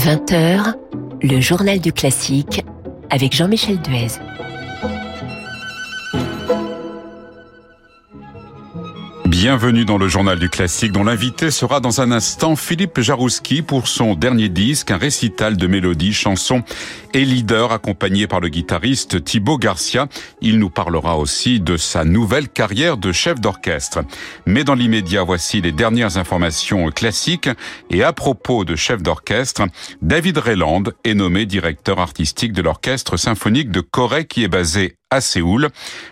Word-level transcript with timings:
20h, 0.00 0.76
le 1.20 1.40
journal 1.42 1.78
du 1.78 1.92
classique 1.92 2.64
avec 3.10 3.34
Jean-Michel 3.34 3.78
Duez. 3.82 4.29
Bienvenue 9.42 9.86
dans 9.86 9.96
le 9.96 10.06
journal 10.06 10.38
du 10.38 10.50
classique 10.50 10.92
dont 10.92 11.02
l'invité 11.02 11.50
sera 11.50 11.80
dans 11.80 12.02
un 12.02 12.12
instant 12.12 12.56
Philippe 12.56 13.00
Jarouski 13.00 13.62
pour 13.62 13.88
son 13.88 14.14
dernier 14.14 14.50
disque, 14.50 14.90
un 14.90 14.98
récital 14.98 15.56
de 15.56 15.66
mélodies, 15.66 16.12
chansons 16.12 16.62
et 17.14 17.24
leader 17.24 17.72
accompagné 17.72 18.26
par 18.26 18.40
le 18.40 18.50
guitariste 18.50 19.24
Thibaut 19.24 19.56
Garcia. 19.56 20.08
Il 20.42 20.58
nous 20.58 20.68
parlera 20.68 21.16
aussi 21.16 21.58
de 21.58 21.78
sa 21.78 22.04
nouvelle 22.04 22.50
carrière 22.50 22.98
de 22.98 23.12
chef 23.12 23.40
d'orchestre. 23.40 24.00
Mais 24.44 24.62
dans 24.62 24.74
l'immédiat, 24.74 25.22
voici 25.22 25.62
les 25.62 25.72
dernières 25.72 26.18
informations 26.18 26.90
classiques 26.90 27.48
et 27.88 28.02
à 28.02 28.12
propos 28.12 28.66
de 28.66 28.76
chef 28.76 29.02
d'orchestre, 29.02 29.62
David 30.02 30.36
Rayland 30.36 30.82
est 31.04 31.14
nommé 31.14 31.46
directeur 31.46 31.98
artistique 31.98 32.52
de 32.52 32.60
l'orchestre 32.60 33.16
symphonique 33.16 33.70
de 33.70 33.80
Corée 33.80 34.26
qui 34.26 34.44
est 34.44 34.48
basé 34.48 34.99
à 35.10 35.20
Séoul. 35.20 35.68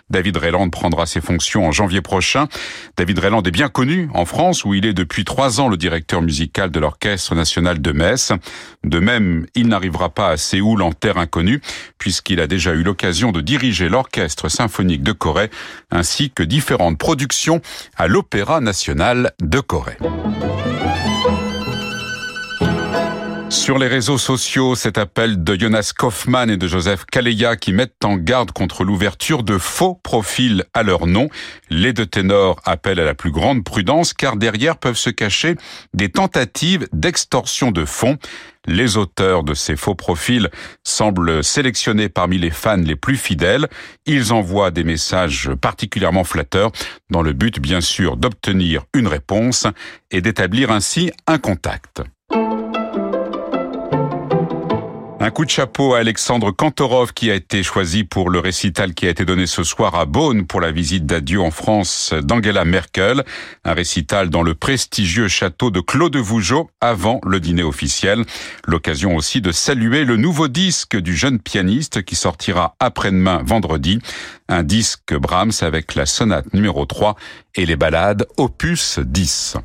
David 0.09 0.37
Rayland 0.37 0.69
prendra 0.69 1.05
ses 1.05 1.21
fonctions 1.21 1.65
en 1.65 1.71
janvier 1.71 2.01
prochain. 2.01 2.47
David 2.97 3.19
Rayland 3.19 3.43
est 3.43 3.51
bien 3.51 3.69
connu 3.69 4.09
en 4.13 4.25
France 4.25 4.65
où 4.65 4.73
il 4.73 4.85
est 4.85 4.93
depuis 4.93 5.25
trois 5.25 5.61
ans 5.61 5.67
le 5.67 5.77
directeur 5.77 6.21
musical 6.21 6.71
de 6.71 6.79
l'Orchestre 6.79 7.35
national 7.35 7.81
de 7.81 7.91
Metz. 7.91 8.33
De 8.83 8.99
même, 8.99 9.45
il 9.55 9.67
n'arrivera 9.67 10.09
pas 10.09 10.29
à 10.29 10.37
Séoul 10.37 10.81
en 10.81 10.91
terre 10.91 11.17
inconnue 11.17 11.61
puisqu'il 11.97 12.39
a 12.39 12.47
déjà 12.47 12.73
eu 12.73 12.83
l'occasion 12.83 13.31
de 13.31 13.41
diriger 13.41 13.89
l'Orchestre 13.89 14.49
symphonique 14.49 15.03
de 15.03 15.11
Corée 15.11 15.49
ainsi 15.91 16.31
que 16.31 16.43
différentes 16.43 16.97
productions 16.97 17.61
à 17.95 18.07
l'Opéra 18.07 18.61
national 18.61 19.33
de 19.41 19.59
Corée. 19.59 19.97
Sur 23.49 23.79
les 23.79 23.87
réseaux 23.87 24.19
sociaux, 24.19 24.75
cet 24.75 24.99
appel 24.99 25.43
de 25.43 25.55
Jonas 25.59 25.91
Kaufmann 25.97 26.51
et 26.51 26.57
de 26.57 26.67
Joseph 26.67 27.05
Kaleya 27.05 27.55
qui 27.55 27.73
mettent 27.73 28.05
en 28.05 28.15
garde 28.15 28.51
contre 28.51 28.83
l'ouverture 28.83 29.41
de 29.41 29.57
faux 29.57 29.95
profils 29.95 30.65
à 30.75 30.83
leur 30.83 31.07
nom. 31.07 31.29
Les 31.71 31.91
deux 31.91 32.05
ténors 32.05 32.61
appellent 32.63 32.99
à 32.99 33.05
la 33.05 33.15
plus 33.15 33.31
grande 33.31 33.63
prudence 33.63 34.13
car 34.13 34.37
derrière 34.37 34.77
peuvent 34.77 34.97
se 34.97 35.09
cacher 35.09 35.55
des 35.95 36.09
tentatives 36.09 36.87
d'extorsion 36.93 37.71
de 37.71 37.85
fonds. 37.85 38.17
Les 38.67 38.97
auteurs 38.97 39.43
de 39.43 39.55
ces 39.55 39.75
faux 39.75 39.95
profils 39.95 40.49
semblent 40.83 41.43
sélectionnés 41.43 42.09
parmi 42.09 42.37
les 42.37 42.51
fans 42.51 42.77
les 42.77 42.95
plus 42.95 43.17
fidèles. 43.17 43.67
Ils 44.05 44.31
envoient 44.31 44.69
des 44.69 44.83
messages 44.83 45.49
particulièrement 45.59 46.23
flatteurs 46.23 46.71
dans 47.09 47.23
le 47.23 47.33
but 47.33 47.59
bien 47.59 47.81
sûr 47.81 48.15
d'obtenir 48.15 48.83
une 48.93 49.07
réponse 49.07 49.65
et 50.11 50.21
d'établir 50.21 50.69
ainsi 50.69 51.11
un 51.25 51.39
contact. 51.39 52.03
Un 55.29 55.31
coup 55.31 55.45
de 55.45 55.51
chapeau 55.51 55.93
à 55.93 55.99
Alexandre 55.99 56.49
Kantorov 56.49 57.13
qui 57.13 57.29
a 57.29 57.35
été 57.35 57.61
choisi 57.61 58.03
pour 58.03 58.31
le 58.31 58.39
récital 58.39 58.95
qui 58.95 59.05
a 59.05 59.11
été 59.11 59.25
donné 59.25 59.45
ce 59.45 59.63
soir 59.63 59.93
à 59.93 60.05
Beaune 60.05 60.47
pour 60.47 60.59
la 60.59 60.71
visite 60.71 61.05
d'adieu 61.05 61.39
en 61.39 61.51
France 61.51 62.15
d'Angela 62.23 62.65
Merkel. 62.65 63.23
Un 63.63 63.73
récital 63.73 64.31
dans 64.31 64.41
le 64.41 64.55
prestigieux 64.55 65.27
château 65.27 65.69
de 65.69 65.81
Claude 65.81 66.15
Vougeot 66.15 66.71
avant 66.81 67.21
le 67.23 67.39
dîner 67.39 67.61
officiel. 67.61 68.25
L'occasion 68.65 69.15
aussi 69.15 69.39
de 69.39 69.51
saluer 69.51 70.03
le 70.03 70.17
nouveau 70.17 70.47
disque 70.47 70.97
du 70.97 71.15
jeune 71.15 71.37
pianiste 71.37 72.01
qui 72.01 72.15
sortira 72.15 72.75
après-demain 72.79 73.43
vendredi. 73.45 73.99
Un 74.47 74.63
disque 74.63 75.13
Brahms 75.13 75.51
avec 75.61 75.93
la 75.93 76.07
sonate 76.07 76.51
numéro 76.55 76.87
3 76.87 77.15
et 77.53 77.67
les 77.67 77.75
ballades 77.75 78.25
opus 78.37 78.97
10. 78.97 79.57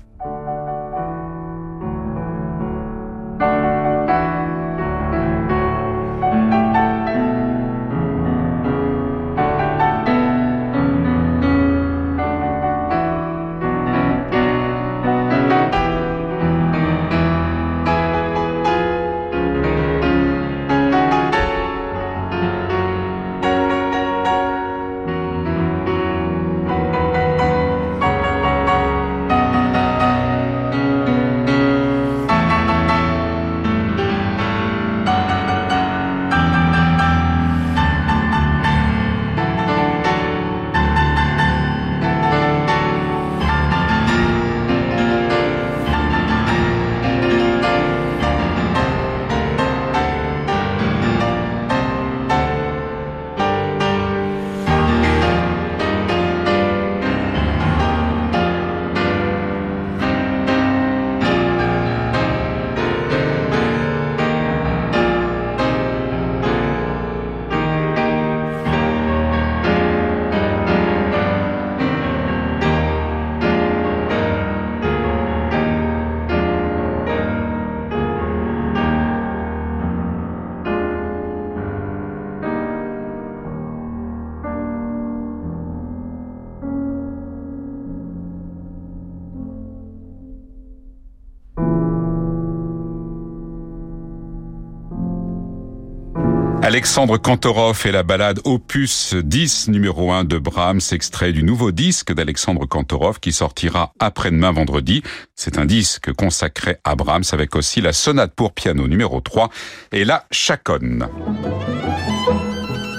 Alexandre 96.65 97.19
Kantorov 97.19 97.83
et 97.85 97.93
la 97.93 98.03
balade 98.03 98.41
opus 98.45 99.13
10 99.13 99.69
numéro 99.69 100.13
1 100.13 100.25
de 100.25 100.39
Brahms, 100.39 100.81
extrait 100.93 101.35
du 101.35 101.43
nouveau 101.43 101.73
disque 101.73 102.15
d'Alexandre 102.15 102.65
Kantorov 102.65 103.21
qui 103.21 103.33
sortira 103.33 103.93
après-demain 103.99 104.51
vendredi. 104.51 105.03
C'est 105.35 105.59
un 105.59 105.67
disque 105.67 106.15
consacré 106.15 106.79
à 106.83 106.95
Brahms 106.95 107.25
avec 107.33 107.55
aussi 107.55 107.83
la 107.83 107.93
sonate 107.93 108.33
pour 108.35 108.55
piano 108.55 108.89
numéro 108.89 109.21
3 109.21 109.51
et 109.93 110.07
la 110.07 110.25
chaconne. 110.31 111.07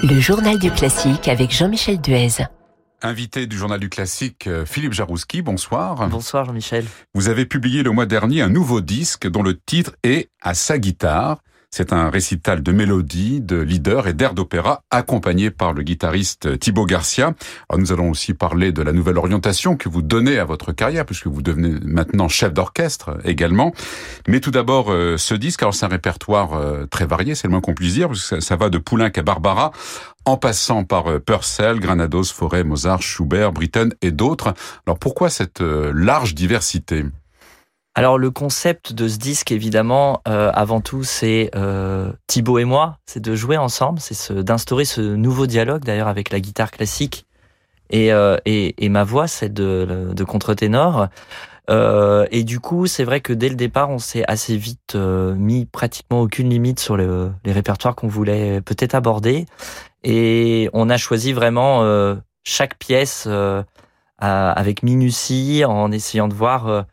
Le 0.04 0.20
journal 0.20 0.60
du 0.60 0.70
classique 0.70 1.28
avec 1.28 1.52
Jean-Michel 1.52 2.00
Duez. 2.00 2.46
Invité 3.02 3.48
du 3.48 3.58
journal 3.58 3.80
du 3.80 3.90
classique, 3.90 4.46
euh, 4.46 4.64
Philippe 4.68 4.94
Jarouski, 4.94 5.42
bonsoir. 5.42 6.08
Bonsoir 6.08 6.46
Jean-Michel. 6.46 6.86
Vous 7.16 7.30
avez 7.30 7.48
publié 7.48 7.82
le 7.82 7.90
mois 7.90 8.06
dernier 8.06 8.44
un 8.44 8.50
nouveau 8.50 8.82
disque 8.82 9.28
dont 9.28 9.42
le 9.42 9.58
titre 9.58 9.96
est 10.04 10.30
À 10.40 10.54
sa 10.54 10.78
guitare. 10.78 11.40
C'est 11.78 11.92
un 11.92 12.10
récital 12.10 12.64
de 12.64 12.72
mélodie, 12.72 13.42
de 13.42 13.58
leader 13.58 14.08
et 14.08 14.14
d'air 14.14 14.34
d'opéra 14.34 14.84
accompagné 14.92 15.52
par 15.52 15.74
le 15.74 15.84
guitariste 15.84 16.58
Thibaut 16.58 16.86
Garcia. 16.86 17.34
Alors 17.68 17.82
nous 17.82 17.92
allons 17.92 18.10
aussi 18.12 18.34
parler 18.34 18.72
de 18.72 18.82
la 18.82 18.94
nouvelle 18.94 19.18
orientation 19.18 19.76
que 19.76 19.90
vous 19.90 20.02
donnez 20.02 20.40
à 20.40 20.46
votre 20.46 20.72
carrière 20.72 21.06
puisque 21.06 21.28
vous 21.28 21.42
devenez 21.42 21.78
maintenant 21.84 22.30
chef 22.30 22.54
d'orchestre 22.54 23.18
également. 23.26 23.74
Mais 24.26 24.40
tout 24.40 24.52
d'abord, 24.52 24.90
euh, 24.90 25.18
ce 25.18 25.36
disque, 25.36 25.64
alors 25.64 25.74
c'est 25.74 25.86
un 25.86 25.90
répertoire 25.90 26.54
euh, 26.54 26.86
très 26.86 27.06
varié, 27.06 27.36
c'est 27.36 27.50
le 27.50 27.52
moins 27.52 27.60
qu'on 27.60 27.74
puisse 27.74 27.96
dire, 27.96 28.08
parce 28.08 28.30
que 28.30 28.40
ça, 28.40 28.56
va 28.56 28.70
de 28.70 28.78
Poulenc 28.78 29.12
à 29.14 29.22
Barbara, 29.22 29.72
en 30.24 30.38
passant 30.38 30.86
par 30.86 31.08
euh, 31.08 31.20
Purcell, 31.20 31.82
Granados, 31.82 32.32
Forêt, 32.32 32.64
Mozart, 32.64 33.02
Schubert, 33.02 33.52
Britten 33.52 33.94
et 34.02 34.12
d'autres. 34.12 34.54
Alors 34.88 34.98
pourquoi 34.98 35.30
cette 35.30 35.60
large 35.60 36.36
diversité? 36.36 37.04
Alors 37.96 38.18
le 38.18 38.30
concept 38.30 38.92
de 38.92 39.08
ce 39.08 39.18
disque, 39.18 39.52
évidemment, 39.52 40.22
euh, 40.28 40.52
avant 40.54 40.82
tout, 40.82 41.04
c'est 41.04 41.50
euh, 41.56 42.12
Thibaut 42.28 42.60
et 42.60 42.66
moi, 42.66 42.98
c'est 43.06 43.22
de 43.22 43.36
jouer 43.36 43.56
ensemble, 43.56 44.00
c'est 44.02 44.34
d'instaurer 44.34 44.84
ce 44.84 45.00
nouveau 45.00 45.48
dialogue 45.48 45.84
d'ailleurs 45.84 46.10
avec 46.10 46.30
la 46.30 46.42
guitare 46.42 46.72
classique 46.72 47.26
et, 47.90 48.12
euh, 48.12 48.38
et, 48.46 48.84
et, 48.84 48.90
ma 48.90 49.04
voix, 49.04 49.28
c'est 49.28 49.54
de, 49.54 50.12
de 50.14 50.24
contre-ténor. 50.24 51.08
Euh, 51.70 52.28
et 52.32 52.44
du 52.44 52.60
coup, 52.60 52.86
c'est 52.88 53.04
vrai 53.04 53.22
que 53.22 53.34
dès 53.34 53.50
le 53.50 53.56
départ, 53.56 53.90
on 53.90 53.98
s'est 53.98 54.24
assez 54.28 54.58
vite 54.58 54.96
euh, 54.96 55.34
mis 55.36 55.66
pratiquement 55.66 56.22
aucune 56.22 56.50
limite 56.50 56.80
sur 56.80 56.98
le, 56.98 57.32
les 57.44 57.52
répertoires 57.52 57.96
qu'on 57.96 58.08
voulait 58.08 58.62
peut-être 58.62 58.96
aborder. 58.96 59.46
Et 60.04 60.70
on 60.74 60.90
a 60.90 60.98
choisi 60.98 61.34
vraiment 61.34 61.84
chaque 62.44 62.78
pièce 62.78 63.28
avec 64.20 64.84
minutie 64.84 65.64
en 65.66 65.92
essayant 65.92 66.28
de 66.28 66.36
voir 66.36 66.86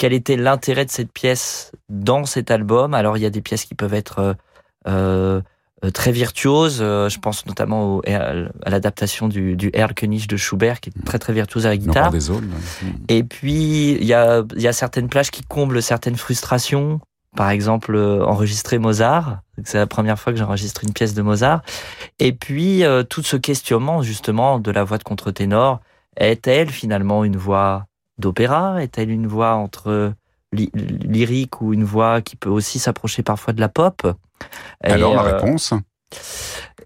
quel 0.00 0.14
était 0.14 0.36
l'intérêt 0.36 0.86
de 0.86 0.90
cette 0.90 1.12
pièce 1.12 1.72
dans 1.90 2.24
cet 2.24 2.50
album. 2.50 2.94
Alors 2.94 3.18
il 3.18 3.20
y 3.20 3.26
a 3.26 3.30
des 3.30 3.42
pièces 3.42 3.66
qui 3.66 3.74
peuvent 3.74 3.92
être 3.92 4.34
euh, 4.88 5.42
euh, 5.84 5.90
très 5.90 6.10
virtuose. 6.10 6.78
Euh, 6.80 7.10
je 7.10 7.18
pense 7.18 7.44
notamment 7.44 8.00
à 8.06 8.70
l'adaptation 8.70 9.28
du, 9.28 9.56
du 9.56 9.70
Erlkönig 9.74 10.26
de 10.26 10.38
Schubert, 10.38 10.80
qui 10.80 10.88
est 10.88 11.04
très 11.04 11.18
très 11.18 11.34
virtuose 11.34 11.66
à 11.66 11.68
la 11.68 11.76
guitare. 11.76 12.12
Des 12.12 12.30
Et 13.10 13.24
puis 13.24 13.90
il 13.92 14.04
y 14.04 14.14
a, 14.14 14.42
y 14.56 14.66
a 14.66 14.72
certaines 14.72 15.10
plages 15.10 15.30
qui 15.30 15.42
comblent 15.42 15.82
certaines 15.82 16.16
frustrations. 16.16 17.00
Par 17.36 17.50
exemple, 17.50 17.94
euh, 17.94 18.24
enregistrer 18.24 18.78
Mozart. 18.78 19.42
C'est 19.64 19.76
la 19.76 19.86
première 19.86 20.18
fois 20.18 20.32
que 20.32 20.38
j'enregistre 20.38 20.82
une 20.82 20.94
pièce 20.94 21.12
de 21.12 21.20
Mozart. 21.20 21.60
Et 22.18 22.32
puis 22.32 22.84
tout 23.10 23.22
ce 23.22 23.36
questionnement 23.36 24.00
justement 24.00 24.60
de 24.60 24.70
la 24.70 24.82
voix 24.82 24.96
de 24.96 25.04
contre-ténor. 25.04 25.80
Est-elle 26.16 26.70
finalement 26.70 27.22
une 27.22 27.36
voix 27.36 27.84
d'opéra? 28.20 28.82
Est-elle 28.82 29.10
une 29.10 29.26
voix 29.26 29.54
entre 29.54 30.12
lyrique 30.52 31.60
ou 31.60 31.72
une 31.72 31.84
voix 31.84 32.20
qui 32.20 32.36
peut 32.36 32.50
aussi 32.50 32.78
s'approcher 32.78 33.22
parfois 33.22 33.52
de 33.52 33.60
la 33.60 33.68
pop? 33.68 34.06
Alors 34.82 35.14
la 35.14 35.24
euh, 35.24 35.36
réponse? 35.36 35.74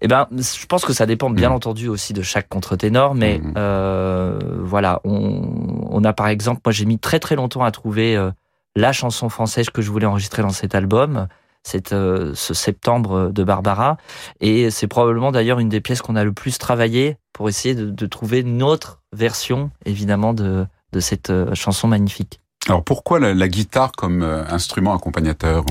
eh 0.01 0.07
ben, 0.07 0.27
je 0.31 0.65
pense 0.65 0.85
que 0.85 0.93
ça 0.93 1.05
dépend 1.05 1.29
bien 1.29 1.49
mm. 1.49 1.53
entendu 1.53 1.87
aussi 1.87 2.13
de 2.13 2.21
chaque 2.21 2.47
contre-ténor, 2.49 3.15
mais 3.15 3.39
mm. 3.39 3.53
euh, 3.57 4.39
voilà, 4.61 5.01
on, 5.03 6.03
a 6.03 6.13
par 6.13 6.27
exemple, 6.27 6.61
moi 6.65 6.71
j'ai 6.71 6.85
mis 6.85 6.99
très 6.99 7.19
très 7.19 7.35
longtemps 7.35 7.63
à 7.63 7.71
trouver 7.71 8.15
euh, 8.15 8.31
la 8.75 8.91
chanson 8.91 9.29
française 9.29 9.69
que 9.69 9.81
je 9.81 9.89
voulais 9.89 10.05
enregistrer 10.05 10.41
dans 10.41 10.49
cet 10.49 10.75
album, 10.75 11.27
c'est 11.63 11.89
ce 11.89 12.53
septembre 12.53 13.31
de 13.31 13.43
Barbara, 13.43 13.97
et 14.39 14.69
c'est 14.69 14.87
probablement 14.87 15.31
d'ailleurs 15.31 15.59
une 15.59 15.69
des 15.69 15.81
pièces 15.81 16.03
qu'on 16.03 16.15
a 16.15 16.23
le 16.23 16.33
plus 16.33 16.59
travaillé 16.59 17.17
pour 17.33 17.49
essayer 17.49 17.73
de, 17.73 18.05
trouver 18.05 18.41
une 18.41 18.61
autre 18.61 19.01
version, 19.13 19.71
évidemment, 19.85 20.33
de, 20.35 20.67
de 20.95 20.99
cette 20.99 21.31
chanson 21.53 21.87
magnifique. 21.87 22.39
Alors 22.67 22.83
pourquoi 22.83 23.19
la 23.19 23.47
guitare 23.47 23.91
comme 23.91 24.23
instrument 24.23 24.95
accompagnateur? 24.95 25.63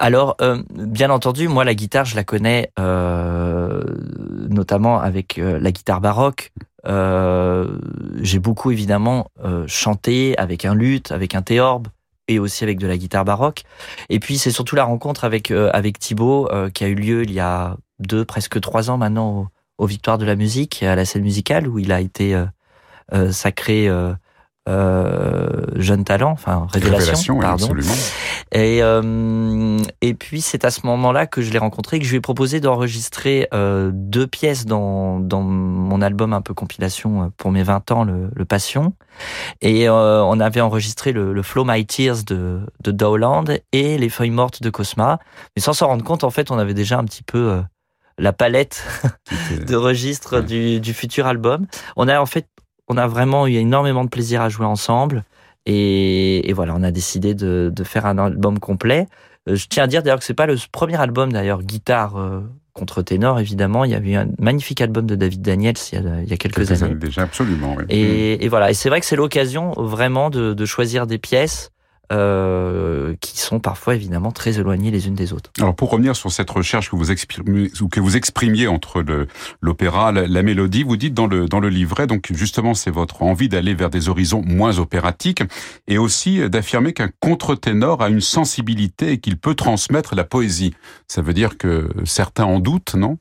Alors, 0.00 0.36
euh, 0.40 0.62
bien 0.70 1.10
entendu, 1.10 1.48
moi, 1.48 1.64
la 1.64 1.74
guitare, 1.74 2.04
je 2.04 2.14
la 2.14 2.22
connais 2.22 2.70
euh, 2.78 3.82
notamment 4.48 5.00
avec 5.00 5.38
euh, 5.38 5.58
la 5.60 5.72
guitare 5.72 6.00
baroque. 6.00 6.52
J'ai 8.22 8.38
beaucoup, 8.38 8.70
évidemment, 8.70 9.30
chanté 9.66 10.38
avec 10.38 10.64
un 10.64 10.74
luth, 10.74 11.12
avec 11.12 11.34
un 11.34 11.42
théorbe 11.42 11.88
et 12.28 12.38
aussi 12.38 12.64
avec 12.64 12.78
de 12.78 12.86
la 12.86 12.96
guitare 12.96 13.26
baroque. 13.26 13.64
Et 14.08 14.20
puis, 14.20 14.38
c'est 14.38 14.52
surtout 14.52 14.74
la 14.74 14.84
rencontre 14.84 15.24
avec 15.24 15.50
avec 15.50 15.98
Thibaut 15.98 16.48
qui 16.72 16.84
a 16.84 16.88
eu 16.88 16.94
lieu 16.94 17.24
il 17.24 17.32
y 17.32 17.40
a 17.40 17.76
deux, 17.98 18.24
presque 18.24 18.58
trois 18.60 18.88
ans 18.88 18.96
maintenant 18.96 19.50
aux, 19.76 19.86
Victoires 19.86 20.16
de 20.16 20.24
la 20.24 20.34
musique, 20.34 20.82
à 20.82 20.96
la 20.96 21.04
scène 21.04 21.24
musicale, 21.24 21.68
où 21.68 21.78
il 21.78 21.92
a 21.92 22.00
été 22.00 22.42
sacré 23.30 23.88
euh, 24.68 25.46
jeune 25.76 26.04
talent, 26.04 26.30
enfin 26.32 26.66
révélation, 26.70 27.38
pardon. 27.38 27.64
absolument. 27.64 27.94
Et 28.52 28.82
euh, 28.82 29.78
et 30.02 30.14
puis 30.14 30.40
c'est 30.42 30.64
à 30.64 30.70
ce 30.70 30.86
moment-là 30.86 31.26
que 31.26 31.40
je 31.40 31.50
l'ai 31.50 31.58
rencontré, 31.58 31.98
que 31.98 32.04
je 32.04 32.10
lui 32.10 32.18
ai 32.18 32.20
proposé 32.20 32.60
d'enregistrer 32.60 33.48
euh, 33.54 33.90
deux 33.94 34.26
pièces 34.26 34.66
dans 34.66 35.20
dans 35.20 35.40
mon 35.40 36.02
album 36.02 36.32
un 36.34 36.42
peu 36.42 36.52
compilation 36.52 37.22
euh, 37.22 37.26
pour 37.36 37.50
mes 37.50 37.62
20 37.62 37.90
ans, 37.92 38.04
le, 38.04 38.30
le 38.34 38.44
Passion. 38.44 38.92
Et 39.62 39.88
euh, 39.88 40.22
on 40.22 40.38
avait 40.38 40.60
enregistré 40.60 41.12
le, 41.12 41.32
le, 41.32 41.42
Flow 41.42 41.64
My 41.64 41.86
Tears 41.86 42.24
de 42.26 42.60
de 42.82 42.90
Dowland 42.90 43.44
et 43.72 43.96
les 43.96 44.08
Feuilles 44.10 44.30
mortes 44.30 44.62
de 44.62 44.68
Cosma, 44.68 45.18
mais 45.56 45.62
sans 45.62 45.72
s'en 45.72 45.86
rendre 45.86 46.04
compte, 46.04 46.24
en 46.24 46.30
fait, 46.30 46.50
on 46.50 46.58
avait 46.58 46.74
déjà 46.74 46.98
un 46.98 47.04
petit 47.04 47.22
peu 47.22 47.52
euh, 47.52 47.62
la 48.18 48.32
palette 48.34 48.84
de 49.66 49.76
registres 49.76 50.42
du, 50.42 50.80
du, 50.80 50.92
futur 50.92 51.26
album. 51.26 51.66
On 51.96 52.06
a 52.08 52.20
en 52.20 52.26
fait 52.26 52.46
on 52.88 52.96
a 52.96 53.06
vraiment 53.06 53.46
eu 53.46 53.54
énormément 53.54 54.04
de 54.04 54.08
plaisir 54.08 54.42
à 54.42 54.48
jouer 54.48 54.66
ensemble. 54.66 55.24
Et, 55.66 56.50
voilà, 56.54 56.74
on 56.74 56.82
a 56.82 56.90
décidé 56.90 57.34
de, 57.34 57.72
faire 57.84 58.06
un 58.06 58.18
album 58.18 58.58
complet. 58.58 59.06
Euh, 59.48 59.54
je 59.54 59.66
tiens 59.68 59.84
à 59.84 59.86
dire 59.86 60.02
d'ailleurs 60.02 60.18
que 60.18 60.24
c'est 60.24 60.34
pas 60.34 60.46
le 60.46 60.56
premier 60.72 60.96
album 60.96 61.32
d'ailleurs 61.32 61.62
guitare 61.62 62.16
euh, 62.16 62.40
contre 62.72 63.02
ténor 63.02 63.38
évidemment. 63.38 63.84
Il 63.84 63.90
y 63.90 63.94
avait 63.94 64.12
eu 64.12 64.16
un 64.16 64.28
magnifique 64.38 64.80
album 64.80 65.06
de 65.06 65.14
David 65.14 65.42
Daniels 65.42 65.76
il 65.92 66.28
y 66.28 66.32
a, 66.32 66.36
quelques, 66.36 66.70
années. 66.82 66.94
Déjà 66.94 67.22
absolument. 67.22 67.74
Oui. 67.76 67.84
Et, 67.90 68.44
et, 68.44 68.48
voilà, 68.48 68.70
et 68.70 68.74
c'est 68.74 68.88
vrai 68.88 69.00
que 69.00 69.06
c'est 69.06 69.16
l'occasion 69.16 69.72
vraiment 69.72 70.30
de, 70.30 70.54
de, 70.54 70.64
choisir 70.64 71.06
des 71.06 71.18
pièces 71.18 71.70
euh, 72.12 73.14
qui 73.20 73.38
sont 73.38 73.60
parfois 73.60 73.94
évidemment 73.94 74.32
très 74.32 74.58
éloignées 74.58 74.90
les 74.90 75.08
unes 75.08 75.14
des 75.14 75.32
autres. 75.32 75.50
Alors 75.58 75.74
pour 75.74 75.90
revenir 75.90 76.16
sur 76.16 76.32
cette 76.32 76.50
recherche 76.50 76.90
que 76.90 76.96
vous 76.96 77.10
exprimiez, 77.10 77.70
ou 77.80 77.88
que 77.88 78.00
vous 78.00 78.16
exprimiez 78.16 78.66
entre 78.66 79.04
l'opéra, 79.60 80.12
la, 80.12 80.26
la, 80.26 80.42
mélodie, 80.42 80.82
vous 80.82 80.96
dites 80.96 81.14
dans 81.14 81.26
le 81.26 81.46
dans 81.46 81.60
le 81.60 81.68
livret, 81.68 82.06
donc 82.06 82.28
justement 82.32 82.74
c'est 82.74 82.90
votre 82.90 83.22
envie 83.22 83.48
d'aller 83.48 83.74
vers 83.74 83.90
des 83.90 84.08
horizons 84.08 84.42
moins 84.44 84.78
opératiques 84.78 85.42
et 85.86 85.98
aussi 85.98 86.48
d'affirmer 86.48 86.92
qu'un 86.92 87.10
contre-ténor 87.20 88.02
a 88.02 88.08
une 88.08 88.20
sensibilité 88.20 89.12
et 89.12 89.18
qu'il 89.18 89.38
peut 89.38 89.54
transmettre 89.54 90.14
la 90.14 90.24
poésie. 90.24 90.74
Ça 91.08 91.22
veut 91.22 91.34
dire 91.34 91.58
que 91.58 91.88
certains 92.04 92.44
en 92.44 92.58
doutent, 92.58 92.94
non? 92.94 93.18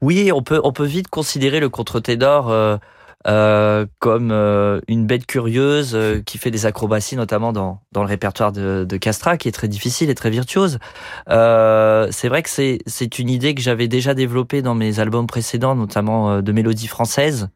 Oui, 0.00 0.30
on 0.32 0.42
peut 0.42 0.60
on 0.64 0.72
peut 0.72 0.84
vite 0.84 1.08
considérer 1.08 1.60
le 1.60 1.68
contre-ténor 1.68 2.50
euh, 2.50 2.76
euh, 3.26 3.84
comme 3.98 4.30
euh, 4.30 4.80
une 4.86 5.04
bête 5.04 5.26
curieuse 5.26 5.92
euh, 5.94 6.22
qui 6.24 6.38
fait 6.38 6.52
des 6.52 6.66
acrobaties, 6.66 7.16
notamment 7.16 7.52
dans, 7.52 7.80
dans 7.90 8.02
le 8.02 8.08
répertoire 8.08 8.52
de, 8.52 8.86
de 8.88 8.96
Castra, 8.96 9.36
qui 9.36 9.48
est 9.48 9.52
très 9.52 9.66
difficile 9.66 10.08
et 10.08 10.14
très 10.14 10.30
virtuose. 10.30 10.78
c'est 11.26 12.28
vrai 12.28 12.42
que 12.42 12.48
c'est, 12.48 12.78
c'est 12.86 13.18
une 13.18 13.28
idée 13.28 13.56
que 13.56 13.60
j'avais 13.60 13.88
déjà 13.88 14.14
développée 14.14 14.62
dans 14.62 14.74
mes 14.74 15.00
albums 15.00 15.26
précédents, 15.26 15.74
notamment 15.74 16.40
de 16.40 16.52
mélodies 16.52 16.86
françaises, 16.86 17.48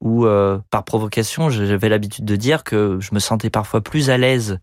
où 0.00 0.26
par 0.70 0.84
provocation, 0.84 1.48
j'avais 1.48 1.88
l'habitude 1.88 2.24
de 2.24 2.36
dire 2.36 2.64
que 2.64 2.98
je 3.00 3.14
me 3.14 3.20
sentais 3.20 3.50
parfois 3.50 3.80
plus 3.80 4.10
à 4.10 4.18
l'aise 4.18 4.58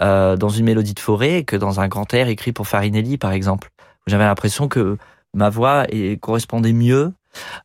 dans 0.00 0.48
une 0.48 0.64
mélodie 0.64 0.94
de 0.94 1.00
forêt 1.00 1.44
que 1.44 1.56
dans 1.56 1.80
un 1.80 1.88
grand 1.88 2.12
air 2.14 2.28
écrit 2.28 2.52
pour 2.52 2.68
Farinelli, 2.68 3.18
par 3.18 3.32
exemple. 3.32 3.70
J'avais 4.06 4.24
l'impression 4.24 4.68
que 4.68 4.96
ma 5.34 5.50
voix 5.50 5.86
correspondait 6.20 6.72
mieux 6.72 7.12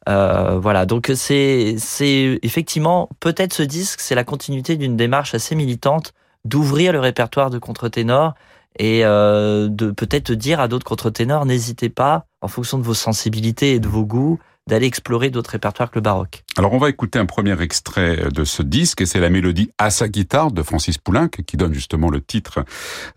euh, 0.10 0.60
voilà, 0.60 0.86
donc 0.86 1.12
c'est 1.15 1.75
effectivement 2.42 3.10
peut-être 3.19 3.54
ce 3.54 3.63
disque, 3.63 4.00
c'est 4.01 4.15
la 4.15 4.24
continuité 4.24 4.75
d'une 4.75 4.98
démarche 4.98 5.33
assez 5.33 5.56
militante 5.56 6.13
d'ouvrir 6.45 6.92
le 6.94 7.00
répertoire 7.00 7.50
de 7.50 7.57
contre-ténor 7.57 8.33
et 8.77 9.06
euh, 9.06 9.68
de 9.69 9.92
peut-être 9.92 10.31
dire 10.31 10.60
à 10.60 10.68
d'autres 10.68 10.86
contre-ténors 10.86 11.45
n'hésitez 11.45 11.89
pas 11.89 12.25
en 12.42 12.48
fonction 12.48 12.77
de 12.77 12.83
vos 12.83 12.94
sensibilités 12.94 13.74
et 13.74 13.80
de 13.80 13.88
vos 13.88 14.04
goûts 14.04 14.39
d'aller 14.68 14.86
explorer 14.86 15.30
d'autres 15.30 15.51
répertoires 15.51 15.92
que 15.92 15.95
le 15.95 16.01
baroque. 16.01 16.44
Alors 16.57 16.74
on 16.74 16.77
va 16.77 16.89
écouter 16.89 17.19
un 17.19 17.25
premier 17.25 17.60
extrait 17.62 18.30
de 18.31 18.44
ce 18.45 18.63
disque 18.63 19.01
et 19.01 19.06
c'est 19.06 19.19
la 19.19 19.30
mélodie 19.30 19.71
à 19.77 19.89
sa 19.89 20.07
guitare 20.07 20.51
de 20.51 20.63
Francis 20.63 20.98
Poulenc 20.98 21.30
qui 21.45 21.57
donne 21.57 21.73
justement 21.73 22.09
le 22.09 22.21
titre, 22.21 22.64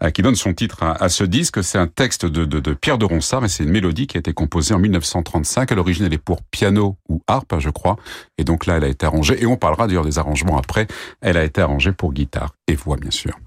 euh, 0.03 0.11
qui 0.11 0.23
donne 0.23 0.35
son 0.35 0.55
titre 0.55 0.83
à, 0.83 1.09
ce 1.09 1.25
disque. 1.25 1.63
C'est 1.63 1.79
un 1.79 1.87
texte 1.87 2.27
de, 2.27 2.45
de, 2.45 2.59
de, 2.59 2.75
Pierre 2.75 2.99
de 2.99 3.05
Ronsard 3.05 3.45
et 3.45 3.49
c'est 3.49 3.63
une 3.63 3.71
mélodie 3.71 4.07
qui 4.07 4.17
a 4.17 4.21
été 4.21 4.33
composée 4.33 4.75
en 4.75 4.79
1935. 4.79 5.71
À 5.71 5.75
l'origine 5.75 6.07
elle 6.07 6.15
est 6.15 6.19
pour 6.19 6.43
piano 6.43 6.97
ou 7.09 7.23
harpe 7.29 7.55
je 7.59 7.71
crois 7.71 7.97
et 8.39 8.45
donc 8.45 8.67
là 8.67 8.77
elle 8.77 8.85
a 8.85 8.89
été 8.89 9.07
arrangée 9.07 9.41
et 9.41 9.47
on 9.47 9.57
parlera 9.57 9.87
d'ailleurs 9.87 10.05
des 10.05 10.19
arrangements 10.19 10.59
après. 10.59 10.87
Elle 11.21 11.37
a 11.37 11.45
été 11.45 11.61
arrangée 11.61 11.93
pour 11.93 12.13
guitare 12.13 12.55
et 12.67 12.75
voix 12.75 12.97
bien 12.97 13.11
sûr. 13.11 13.39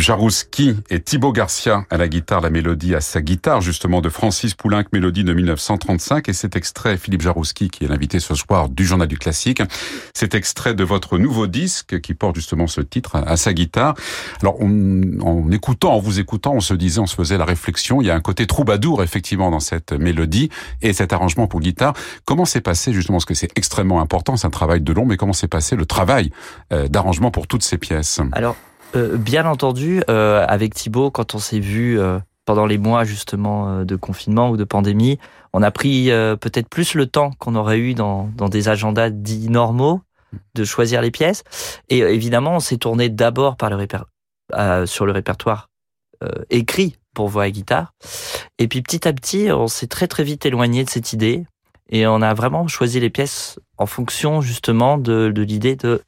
Philippe 0.00 0.16
Jarouski 0.16 0.76
et 0.88 1.00
Thibaut 1.00 1.30
Garcia 1.30 1.84
à 1.90 1.98
la 1.98 2.08
guitare, 2.08 2.40
la 2.40 2.48
mélodie 2.48 2.94
à 2.94 3.02
sa 3.02 3.20
guitare, 3.20 3.60
justement, 3.60 4.00
de 4.00 4.08
Francis 4.08 4.54
Poulenc, 4.54 4.84
mélodie 4.94 5.24
de 5.24 5.34
1935. 5.34 6.26
Et 6.30 6.32
cet 6.32 6.56
extrait, 6.56 6.96
Philippe 6.96 7.20
Jarouski, 7.20 7.68
qui 7.68 7.84
est 7.84 7.88
l'invité 7.88 8.18
ce 8.18 8.34
soir 8.34 8.70
du 8.70 8.86
Journal 8.86 9.06
du 9.06 9.18
Classique, 9.18 9.62
cet 10.14 10.34
extrait 10.34 10.72
de 10.72 10.84
votre 10.84 11.18
nouveau 11.18 11.46
disque 11.46 12.00
qui 12.00 12.14
porte 12.14 12.36
justement 12.36 12.66
ce 12.66 12.80
titre 12.80 13.16
à, 13.16 13.36
sa 13.36 13.52
guitare. 13.52 13.94
Alors, 14.40 14.56
en 14.62 15.50
écoutant, 15.50 15.92
en 15.92 15.98
vous 15.98 16.18
écoutant, 16.18 16.54
on 16.54 16.60
se 16.60 16.72
disait, 16.72 17.00
on 17.00 17.06
se 17.06 17.14
faisait 17.14 17.36
la 17.36 17.44
réflexion, 17.44 18.00
il 18.00 18.06
y 18.06 18.10
a 18.10 18.14
un 18.14 18.22
côté 18.22 18.46
troubadour, 18.46 19.02
effectivement, 19.02 19.50
dans 19.50 19.60
cette 19.60 19.92
mélodie 19.92 20.48
et 20.80 20.94
cet 20.94 21.12
arrangement 21.12 21.46
pour 21.46 21.60
guitare. 21.60 21.92
Comment 22.24 22.46
s'est 22.46 22.62
passé, 22.62 22.94
justement, 22.94 23.18
parce 23.18 23.26
que 23.26 23.34
c'est 23.34 23.50
extrêmement 23.54 24.00
important, 24.00 24.38
c'est 24.38 24.46
un 24.46 24.50
travail 24.50 24.80
de 24.80 24.94
long, 24.94 25.04
mais 25.04 25.18
comment 25.18 25.34
s'est 25.34 25.46
passé 25.46 25.76
le 25.76 25.84
travail 25.84 26.30
euh, 26.72 26.88
d'arrangement 26.88 27.30
pour 27.30 27.46
toutes 27.46 27.64
ces 27.64 27.76
pièces? 27.76 28.20
Alors, 28.32 28.56
euh, 28.96 29.16
bien 29.16 29.46
entendu, 29.46 30.02
euh, 30.10 30.44
avec 30.48 30.74
Thibaut, 30.74 31.10
quand 31.10 31.34
on 31.34 31.38
s'est 31.38 31.60
vu 31.60 31.98
euh, 31.98 32.18
pendant 32.44 32.66
les 32.66 32.78
mois 32.78 33.04
justement 33.04 33.84
de 33.84 33.96
confinement 33.96 34.50
ou 34.50 34.56
de 34.56 34.64
pandémie, 34.64 35.18
on 35.52 35.62
a 35.62 35.70
pris 35.70 36.10
peut-être 36.40 36.68
plus 36.68 36.94
le 36.94 37.06
temps 37.06 37.30
qu'on 37.38 37.54
aurait 37.54 37.78
eu 37.78 37.94
dans, 37.94 38.28
dans 38.36 38.48
des 38.48 38.68
agendas 38.68 39.10
dits 39.10 39.48
normaux 39.48 40.00
de 40.54 40.64
choisir 40.64 41.00
les 41.00 41.12
pièces. 41.12 41.44
Et 41.88 41.98
évidemment, 41.98 42.56
on 42.56 42.60
s'est 42.60 42.78
tourné 42.78 43.08
d'abord 43.08 43.56
par 43.56 43.70
le 43.70 43.86
sur 44.86 45.06
le 45.06 45.12
répertoire 45.12 45.68
écrit 46.48 46.96
pour 47.14 47.28
voix 47.28 47.46
et 47.46 47.52
guitare. 47.52 47.92
Et 48.58 48.66
puis 48.66 48.82
petit 48.82 49.06
à 49.06 49.12
petit, 49.12 49.52
on 49.52 49.68
s'est 49.68 49.86
très 49.86 50.08
très 50.08 50.24
vite 50.24 50.44
éloigné 50.44 50.82
de 50.82 50.90
cette 50.90 51.12
idée 51.12 51.46
et 51.88 52.06
on 52.06 52.22
a 52.22 52.34
vraiment 52.34 52.66
choisi 52.66 52.98
les 52.98 53.10
pièces 53.10 53.60
en 53.76 53.86
fonction 53.86 54.40
justement 54.40 54.98
de, 54.98 55.30
de 55.30 55.42
l'idée 55.42 55.76
de 55.76 56.02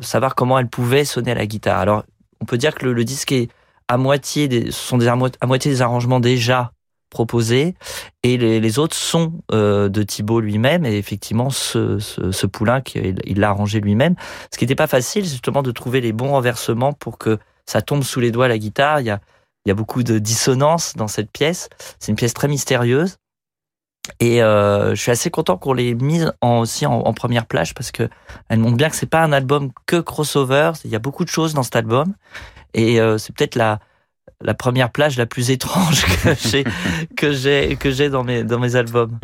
savoir 0.00 0.34
comment 0.34 0.58
elles 0.58 0.68
pouvaient 0.68 1.04
sonner 1.04 1.32
à 1.32 1.34
la 1.34 1.46
guitare. 1.46 1.80
Alors 1.80 2.04
on 2.42 2.44
peut 2.44 2.58
dire 2.58 2.74
que 2.74 2.86
le, 2.86 3.04
disque 3.04 3.32
est 3.32 3.48
à 3.88 3.96
moitié 3.96 4.48
des, 4.48 4.72
sont 4.72 4.98
à 5.00 5.46
moitié 5.46 5.70
des 5.70 5.80
arrangements 5.80 6.20
déjà 6.20 6.72
proposés 7.08 7.74
et 8.22 8.36
les, 8.36 8.78
autres 8.78 8.96
sont 8.96 9.34
euh, 9.52 9.88
de 9.88 10.02
Thibaut 10.02 10.40
lui-même 10.40 10.84
et 10.84 10.96
effectivement 10.96 11.50
ce, 11.50 11.98
ce, 11.98 12.46
poulain 12.46 12.82
il 12.94 13.38
l'a 13.38 13.50
arrangé 13.50 13.80
lui-même. 13.80 14.16
Ce 14.50 14.58
qui 14.58 14.64
n'était 14.64 14.74
pas 14.74 14.86
facile, 14.86 15.24
justement 15.24 15.62
de 15.62 15.70
trouver 15.70 16.00
les 16.00 16.12
bons 16.12 16.30
renversements 16.30 16.92
pour 16.92 17.16
que 17.18 17.38
ça 17.66 17.80
tombe 17.80 18.02
sous 18.02 18.18
les 18.18 18.32
doigts 18.32 18.48
la 18.48 18.58
guitare. 18.58 19.00
Il 19.00 19.06
y 19.06 19.10
a, 19.10 19.20
il 19.64 19.68
y 19.68 19.72
a 19.72 19.74
beaucoup 19.74 20.02
de 20.02 20.18
dissonance 20.18 20.94
dans 20.96 21.08
cette 21.08 21.30
pièce. 21.30 21.68
C'est 22.00 22.10
une 22.10 22.16
pièce 22.16 22.34
très 22.34 22.48
mystérieuse. 22.48 23.18
Et 24.18 24.42
euh, 24.42 24.94
je 24.94 25.00
suis 25.00 25.12
assez 25.12 25.30
content 25.30 25.56
qu'on 25.56 25.74
l'ait 25.74 25.94
mise 25.94 26.32
en, 26.40 26.58
aussi 26.58 26.86
en, 26.86 27.12
première 27.12 27.46
plage 27.46 27.72
parce 27.72 27.92
que 27.92 28.08
elle 28.48 28.58
montre 28.58 28.76
bien 28.76 28.90
que 28.90 28.96
c'est 28.96 29.06
pas 29.06 29.22
un 29.22 29.32
album 29.32 29.70
que 29.86 30.00
crossover. 30.00 30.72
Il 30.84 30.90
y 30.90 30.96
a 30.96 30.98
beaucoup 30.98 31.24
de 31.24 31.28
choses 31.28 31.54
dans 31.54 31.62
cet 31.62 31.76
album 31.76 32.14
et 32.74 33.00
euh, 33.00 33.18
c'est 33.18 33.34
peut-être 33.34 33.54
la 33.54 33.78
la 34.42 34.54
première 34.54 34.90
plage 34.90 35.16
la 35.16 35.26
plus 35.26 35.50
étrange 35.50 36.04
que 36.04 36.34
j'ai 36.48 36.64
que 37.16 37.32
j'ai 37.32 37.76
que 37.76 37.90
j'ai 37.90 38.10
dans 38.10 38.24
mes 38.24 38.44
dans 38.44 38.58
mes 38.58 38.76
albums. 38.76 39.18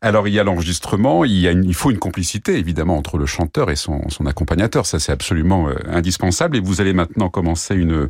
Alors 0.00 0.28
il 0.28 0.34
y 0.34 0.38
a 0.38 0.44
l'enregistrement, 0.44 1.24
il 1.24 1.38
y 1.38 1.48
a 1.48 1.52
il 1.52 1.74
faut 1.74 1.90
une 1.90 1.98
complicité 1.98 2.56
évidemment 2.56 2.96
entre 2.96 3.18
le 3.18 3.26
chanteur 3.26 3.70
et 3.70 3.76
son 3.76 4.08
son 4.08 4.26
accompagnateur, 4.26 4.86
ça 4.86 4.98
c'est 4.98 5.12
absolument 5.12 5.68
euh, 5.68 5.74
indispensable 5.88 6.56
et 6.56 6.60
vous 6.60 6.80
allez 6.80 6.92
maintenant 6.92 7.28
commencer 7.28 7.74
une 7.74 8.08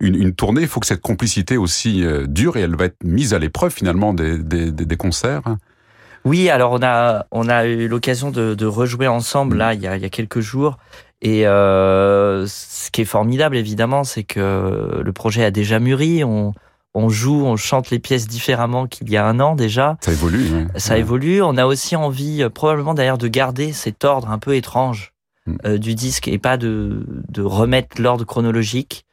une, 0.00 0.14
une 0.14 0.34
tournée, 0.34 0.62
il 0.62 0.68
faut 0.68 0.80
que 0.80 0.86
cette 0.86 1.00
complicité 1.00 1.56
aussi 1.56 2.04
euh, 2.04 2.26
dure 2.26 2.56
et 2.56 2.60
elle 2.60 2.76
va 2.76 2.86
être 2.86 3.02
mise 3.04 3.34
à 3.34 3.38
l'épreuve 3.38 3.72
finalement 3.72 4.14
des 4.14 4.38
des, 4.38 4.70
des 4.70 4.96
concerts. 4.96 5.42
Oui, 6.24 6.50
alors 6.50 6.72
on 6.72 6.82
a 6.82 7.26
on 7.30 7.48
a 7.48 7.64
eu 7.64 7.88
l'occasion 7.88 8.30
de, 8.30 8.54
de 8.54 8.66
rejouer 8.66 9.06
ensemble 9.06 9.56
mm. 9.56 9.58
là 9.58 9.74
il 9.74 9.80
y 9.80 9.86
a, 9.86 9.96
il 9.96 10.02
y 10.02 10.06
a 10.06 10.10
quelques 10.10 10.40
jours 10.40 10.76
et 11.20 11.46
euh, 11.46 12.46
ce 12.46 12.90
qui 12.90 13.00
est 13.00 13.06
formidable, 13.06 13.56
évidemment, 13.56 14.04
c'est 14.04 14.24
que 14.24 15.02
le 15.04 15.12
projet 15.12 15.44
a 15.44 15.50
déjà 15.50 15.80
mûri. 15.80 16.22
On, 16.24 16.52
on 16.94 17.08
joue, 17.08 17.44
on 17.44 17.56
chante 17.56 17.90
les 17.90 17.98
pièces 17.98 18.26
différemment 18.26 18.86
qu'il 18.86 19.10
y 19.10 19.16
a 19.16 19.26
un 19.26 19.40
an 19.40 19.54
déjà. 19.54 19.96
Ça 20.00 20.12
évolue. 20.12 20.68
Ça 20.76 20.98
évolue. 20.98 21.42
On 21.42 21.56
a 21.56 21.66
aussi 21.66 21.96
envie, 21.96 22.42
euh, 22.42 22.50
probablement 22.50 22.94
d'ailleurs, 22.94 23.18
de 23.18 23.28
garder 23.28 23.72
cet 23.72 24.04
ordre 24.04 24.30
un 24.30 24.38
peu 24.38 24.54
étrange 24.54 25.12
mm. 25.46 25.56
euh, 25.64 25.78
du 25.78 25.94
disque 25.94 26.28
et 26.28 26.38
pas 26.38 26.56
de, 26.56 27.04
de 27.28 27.42
remettre 27.42 28.00
l'ordre 28.00 28.24
chronologique 28.24 29.04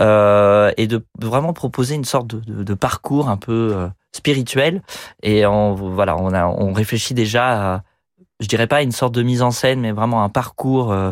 euh, 0.00 0.72
et 0.76 0.86
de 0.86 1.04
vraiment 1.20 1.52
proposer 1.52 1.96
une 1.96 2.04
sorte 2.04 2.28
de, 2.28 2.62
de, 2.62 2.74
parcours 2.74 3.28
un 3.28 3.36
peu 3.36 3.72
euh, 3.74 3.88
spirituel. 4.12 4.82
Et 5.22 5.44
on, 5.46 5.74
voilà, 5.74 6.16
on, 6.16 6.32
a, 6.32 6.46
on 6.46 6.72
réfléchit 6.72 7.14
déjà 7.14 7.74
à, 7.74 7.82
je 8.40 8.46
dirais 8.46 8.68
pas 8.68 8.82
une 8.82 8.92
sorte 8.92 9.14
de 9.14 9.22
mise 9.22 9.42
en 9.42 9.50
scène, 9.50 9.80
mais 9.80 9.92
vraiment 9.92 10.22
un 10.22 10.28
parcours 10.28 10.92
euh, 10.92 11.10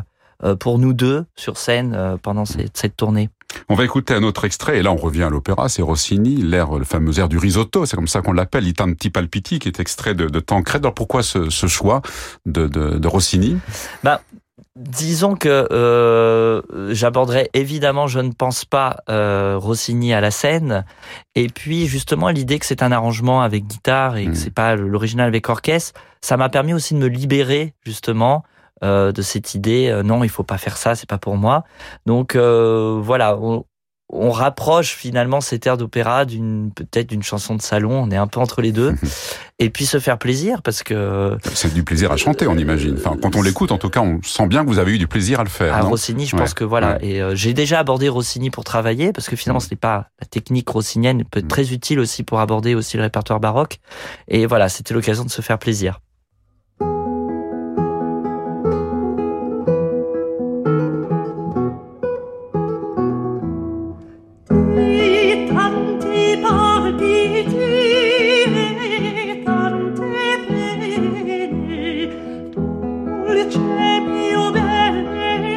pour 0.58 0.78
nous 0.78 0.92
deux 0.92 1.24
sur 1.36 1.56
scène 1.56 1.94
euh, 1.94 2.16
pendant 2.16 2.44
cette, 2.44 2.76
cette 2.76 2.96
tournée. 2.96 3.30
On 3.68 3.74
va 3.74 3.84
écouter 3.84 4.12
un 4.12 4.22
autre 4.22 4.44
extrait, 4.44 4.78
et 4.78 4.82
là 4.82 4.92
on 4.92 4.96
revient 4.96 5.22
à 5.22 5.30
l'opéra, 5.30 5.68
c'est 5.68 5.82
Rossini, 5.82 6.36
l'air, 6.36 6.72
le 6.72 6.84
fameux 6.84 7.18
air 7.18 7.28
du 7.28 7.38
risotto, 7.38 7.86
c'est 7.86 7.96
comme 7.96 8.08
ça 8.08 8.20
qu'on 8.20 8.32
l'appelle, 8.32 8.66
I 8.66 8.74
tanti 8.74 9.08
palpiti, 9.08 9.58
qui 9.58 9.68
est 9.68 9.80
extrait 9.80 10.14
de, 10.14 10.26
de 10.26 10.40
Tancred. 10.40 10.84
Alors 10.84 10.94
pourquoi 10.94 11.22
ce, 11.22 11.48
ce 11.48 11.66
choix 11.66 12.02
de, 12.44 12.66
de, 12.66 12.98
de 12.98 13.08
Rossini? 13.08 13.58
Bah, 14.02 14.20
Disons 14.74 15.36
que 15.36 15.68
euh, 15.72 16.60
j'aborderai 16.92 17.48
évidemment, 17.54 18.08
je 18.08 18.20
ne 18.20 18.30
pense 18.30 18.66
pas, 18.66 18.98
euh, 19.08 19.56
Rossini 19.56 20.12
à 20.12 20.20
la 20.20 20.30
scène. 20.30 20.84
Et 21.34 21.46
puis 21.46 21.86
justement, 21.86 22.28
l'idée 22.28 22.58
que 22.58 22.66
c'est 22.66 22.82
un 22.82 22.92
arrangement 22.92 23.40
avec 23.40 23.66
guitare 23.66 24.18
et 24.18 24.26
que 24.26 24.30
mmh. 24.32 24.34
c'est 24.34 24.52
pas 24.52 24.76
l'original 24.76 25.28
avec 25.28 25.48
orchestre, 25.48 25.98
ça 26.20 26.36
m'a 26.36 26.50
permis 26.50 26.74
aussi 26.74 26.92
de 26.92 26.98
me 26.98 27.06
libérer 27.06 27.72
justement 27.86 28.44
euh, 28.85 29.11
de 29.11 29.23
cette 29.23 29.54
idée 29.54 29.88
euh, 29.88 30.02
non 30.02 30.23
il 30.23 30.28
faut 30.28 30.42
pas 30.42 30.59
faire 30.59 30.76
ça 30.76 30.95
c'est 30.95 31.09
pas 31.09 31.16
pour 31.16 31.38
moi. 31.38 31.64
Donc 32.04 32.37
euh, 32.37 33.00
voilà 33.02 33.38
on, 33.40 33.64
on, 34.12 34.30
rapproche 34.30 34.95
finalement 34.95 35.40
cet 35.40 35.66
air 35.66 35.78
d'opéra 35.78 36.26
d'une 36.26 36.71
peut-être 36.75 37.06
d'une 37.06 37.23
chanson 37.23 37.54
de 37.54 37.62
salon 37.62 37.92
on 37.92 38.11
est 38.11 38.16
un 38.16 38.26
peu 38.26 38.38
entre 38.38 38.61
les 38.61 38.73
deux. 38.73 38.95
Et 39.59 39.71
puis 39.71 39.87
se 39.87 39.99
faire 39.99 40.18
plaisir 40.18 40.61
parce 40.61 40.83
que 40.83 41.38
c'est 41.54 41.73
du 41.73 41.85
plaisir 41.85 42.12
à 42.12 42.18
chanter 42.18 42.47
on 42.47 42.59
imagine. 42.59 42.97
Enfin 42.99 43.16
quand 43.21 43.35
on 43.35 43.40
l'écoute 43.40 43.73
en 43.73 43.78
tout 43.78 43.88
cas 43.88 44.00
on 44.00 44.21
sent 44.23 44.47
bien 44.47 44.62
que 44.62 44.68
vous 44.68 44.78
avez 44.78 44.92
eu 44.92 44.99
du 44.99 45.06
plaisir 45.06 45.40
à 45.40 45.45
le 45.45 45.49
faire 45.49 45.75
à 45.75 45.80
Rossini 45.80 46.26
je 46.26 46.37
pense 46.37 46.52
que 46.52 46.64
voilà. 46.64 47.02
et 47.02 47.23
j'ai 47.33 47.54
déjà 47.54 47.78
abordé 47.78 48.11
Rossini 48.11 48.50
pour 48.50 48.64
travailler 48.64 49.14
parce 49.14 49.30
que 49.30 49.37
finalement 49.37 49.61
ce 49.61 49.71
n'est 49.71 49.78
pas 49.78 50.11
la 50.21 50.26
technique 50.26 50.68
rossinienne 50.68 51.25
peut 51.25 51.38
être 51.38 51.47
mm. 51.47 51.49
très 51.49 51.73
utile 51.73 51.99
aussi 51.99 52.25
pour 52.25 52.40
aborder 52.40 52.75
aussi 52.75 52.99
le 52.99 53.04
répertoire 53.04 53.40
baroque. 53.40 53.78
Et 54.28 54.45
voilà 54.45 54.68
c'était 54.68 54.92
l'occasion 54.92 55.25
de 55.25 55.30
se 55.30 55.40
faire 55.40 55.59
plaisir 55.59 56.00
c'è 73.56 74.02
più 74.02 74.50
bene 74.50 75.56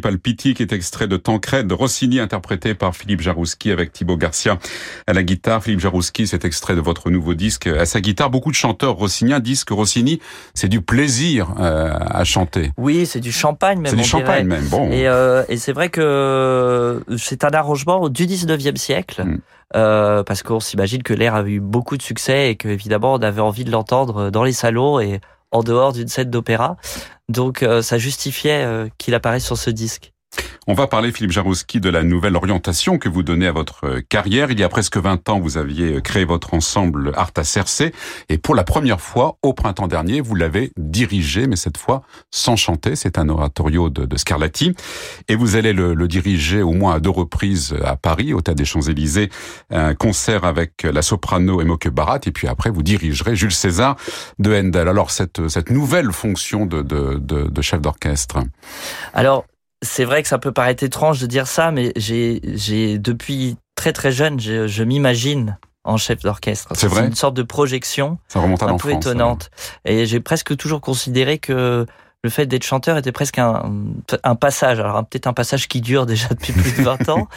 Palpiti 0.00 0.54
qui 0.54 0.62
est 0.62 0.72
extrait 0.72 1.08
de 1.08 1.16
Tancred 1.16 1.66
de 1.66 1.74
Rossini 1.74 2.20
interprété 2.20 2.74
par 2.74 2.94
Philippe 2.94 3.20
Jarouski 3.20 3.70
avec 3.70 3.92
Thibaut 3.92 4.16
Garcia 4.16 4.58
à 5.06 5.12
la 5.12 5.22
guitare. 5.22 5.62
Philippe 5.62 5.80
Jarouski, 5.80 6.26
c'est 6.26 6.44
extrait 6.44 6.74
de 6.74 6.80
votre 6.80 7.10
nouveau 7.10 7.34
disque 7.34 7.66
à 7.66 7.86
sa 7.86 8.00
guitare. 8.00 8.30
Beaucoup 8.30 8.50
de 8.50 8.56
chanteurs 8.56 8.94
rossiniens 8.94 9.40
disent 9.40 9.64
que 9.64 9.74
Rossini, 9.74 10.20
c'est 10.54 10.68
du 10.68 10.80
plaisir 10.80 11.54
euh, 11.58 11.92
à 11.98 12.24
chanter. 12.24 12.72
Oui, 12.76 13.06
c'est 13.06 13.20
du 13.20 13.32
champagne 13.32 13.80
même. 13.80 13.90
C'est 13.90 13.96
du 13.96 14.04
champagne 14.04 14.46
même. 14.46 14.66
Bon. 14.66 14.90
Et, 14.90 15.08
euh, 15.08 15.44
et 15.48 15.56
c'est 15.56 15.72
vrai 15.72 15.88
que 15.88 17.02
c'est 17.16 17.44
un 17.44 17.50
arrangement 17.50 18.08
du 18.08 18.26
19e 18.26 18.76
siècle. 18.76 19.24
Mm. 19.24 19.38
Euh, 19.76 20.22
parce 20.22 20.42
qu'on 20.42 20.60
s'imagine 20.60 21.02
que 21.02 21.12
l'air 21.12 21.34
a 21.34 21.42
eu 21.42 21.60
beaucoup 21.60 21.98
de 21.98 22.02
succès 22.02 22.50
et 22.50 22.56
que 22.56 22.68
évidemment 22.68 23.12
on 23.12 23.18
avait 23.18 23.42
envie 23.42 23.64
de 23.64 23.70
l'entendre 23.70 24.30
dans 24.30 24.42
les 24.42 24.54
salons 24.54 24.98
et 24.98 25.20
en 25.50 25.62
dehors 25.62 25.92
d'une 25.92 26.08
scène 26.08 26.30
d'opéra. 26.30 26.76
Donc 27.28 27.62
euh, 27.62 27.82
ça 27.82 27.98
justifiait 27.98 28.64
euh, 28.64 28.88
qu'il 28.98 29.14
apparaisse 29.14 29.44
sur 29.44 29.58
ce 29.58 29.70
disque. 29.70 30.12
On 30.70 30.74
va 30.74 30.86
parler, 30.86 31.12
Philippe 31.12 31.30
Jarouski, 31.30 31.80
de 31.80 31.88
la 31.88 32.02
nouvelle 32.02 32.36
orientation 32.36 32.98
que 32.98 33.08
vous 33.08 33.22
donnez 33.22 33.46
à 33.46 33.52
votre 33.52 33.84
euh, 33.84 34.00
carrière. 34.06 34.50
Il 34.50 34.60
y 34.60 34.62
a 34.62 34.68
presque 34.68 34.98
20 34.98 35.30
ans, 35.30 35.40
vous 35.40 35.56
aviez 35.56 35.94
euh, 35.94 36.00
créé 36.02 36.26
votre 36.26 36.52
ensemble 36.52 37.12
Arta 37.16 37.42
Cercé. 37.42 37.94
Et 38.28 38.36
pour 38.36 38.54
la 38.54 38.64
première 38.64 39.00
fois, 39.00 39.38
au 39.40 39.54
printemps 39.54 39.88
dernier, 39.88 40.20
vous 40.20 40.34
l'avez 40.34 40.70
dirigé, 40.76 41.46
mais 41.46 41.56
cette 41.56 41.78
fois 41.78 42.02
sans 42.30 42.56
chanter. 42.56 42.96
C'est 42.96 43.16
un 43.16 43.30
oratorio 43.30 43.88
de, 43.88 44.14
Scarlatti. 44.18 44.74
Et 45.28 45.36
vous 45.36 45.56
allez 45.56 45.72
le, 45.72 45.94
diriger 46.06 46.60
au 46.60 46.72
moins 46.72 46.96
à 46.96 47.00
deux 47.00 47.08
reprises 47.08 47.74
à 47.82 47.96
Paris, 47.96 48.34
au 48.34 48.42
Théâtre 48.42 48.58
des 48.58 48.66
Champs-Élysées. 48.66 49.30
Un 49.70 49.94
concert 49.94 50.44
avec 50.44 50.82
la 50.82 51.00
soprano 51.00 51.62
Emoke 51.62 51.88
Barat. 51.88 52.20
Et 52.26 52.30
puis 52.30 52.46
après, 52.46 52.68
vous 52.68 52.82
dirigerez 52.82 53.36
Jules 53.36 53.52
César 53.52 53.96
de 54.38 54.54
Handel. 54.54 54.86
Alors, 54.86 55.12
cette, 55.12 55.48
cette 55.48 55.70
nouvelle 55.70 56.12
fonction 56.12 56.66
de, 56.66 56.82
de, 56.82 57.16
de 57.16 57.62
chef 57.62 57.80
d'orchestre. 57.80 58.40
Alors, 59.14 59.46
c'est 59.82 60.04
vrai 60.04 60.22
que 60.22 60.28
ça 60.28 60.38
peut 60.38 60.52
paraître 60.52 60.82
étrange 60.82 61.20
de 61.20 61.26
dire 61.26 61.46
ça, 61.46 61.70
mais 61.70 61.92
j'ai, 61.96 62.40
j'ai 62.42 62.98
depuis 62.98 63.56
très 63.74 63.92
très 63.92 64.12
jeune, 64.12 64.40
je, 64.40 64.66
je 64.66 64.82
m'imagine 64.82 65.58
en 65.84 65.96
chef 65.96 66.20
d'orchestre. 66.20 66.68
C'est 66.74 66.86
vrai. 66.86 67.06
une 67.06 67.14
sorte 67.14 67.34
de 67.34 67.42
projection 67.42 68.18
ça 68.28 68.40
remonte 68.40 68.62
à 68.62 68.66
un 68.66 68.76
peu 68.76 68.90
étonnante. 68.90 69.50
Et 69.84 70.06
j'ai 70.06 70.20
presque 70.20 70.56
toujours 70.56 70.80
considéré 70.80 71.38
que 71.38 71.86
le 72.24 72.30
fait 72.30 72.46
d'être 72.46 72.64
chanteur 72.64 72.96
était 72.96 73.12
presque 73.12 73.38
un, 73.38 73.62
un 74.24 74.34
passage. 74.34 74.80
Alors 74.80 75.04
peut-être 75.06 75.28
un 75.28 75.32
passage 75.32 75.68
qui 75.68 75.80
dure 75.80 76.04
déjà 76.04 76.28
depuis 76.30 76.52
plus 76.52 76.72
de 76.72 76.82
20 76.82 77.08
ans, 77.10 77.28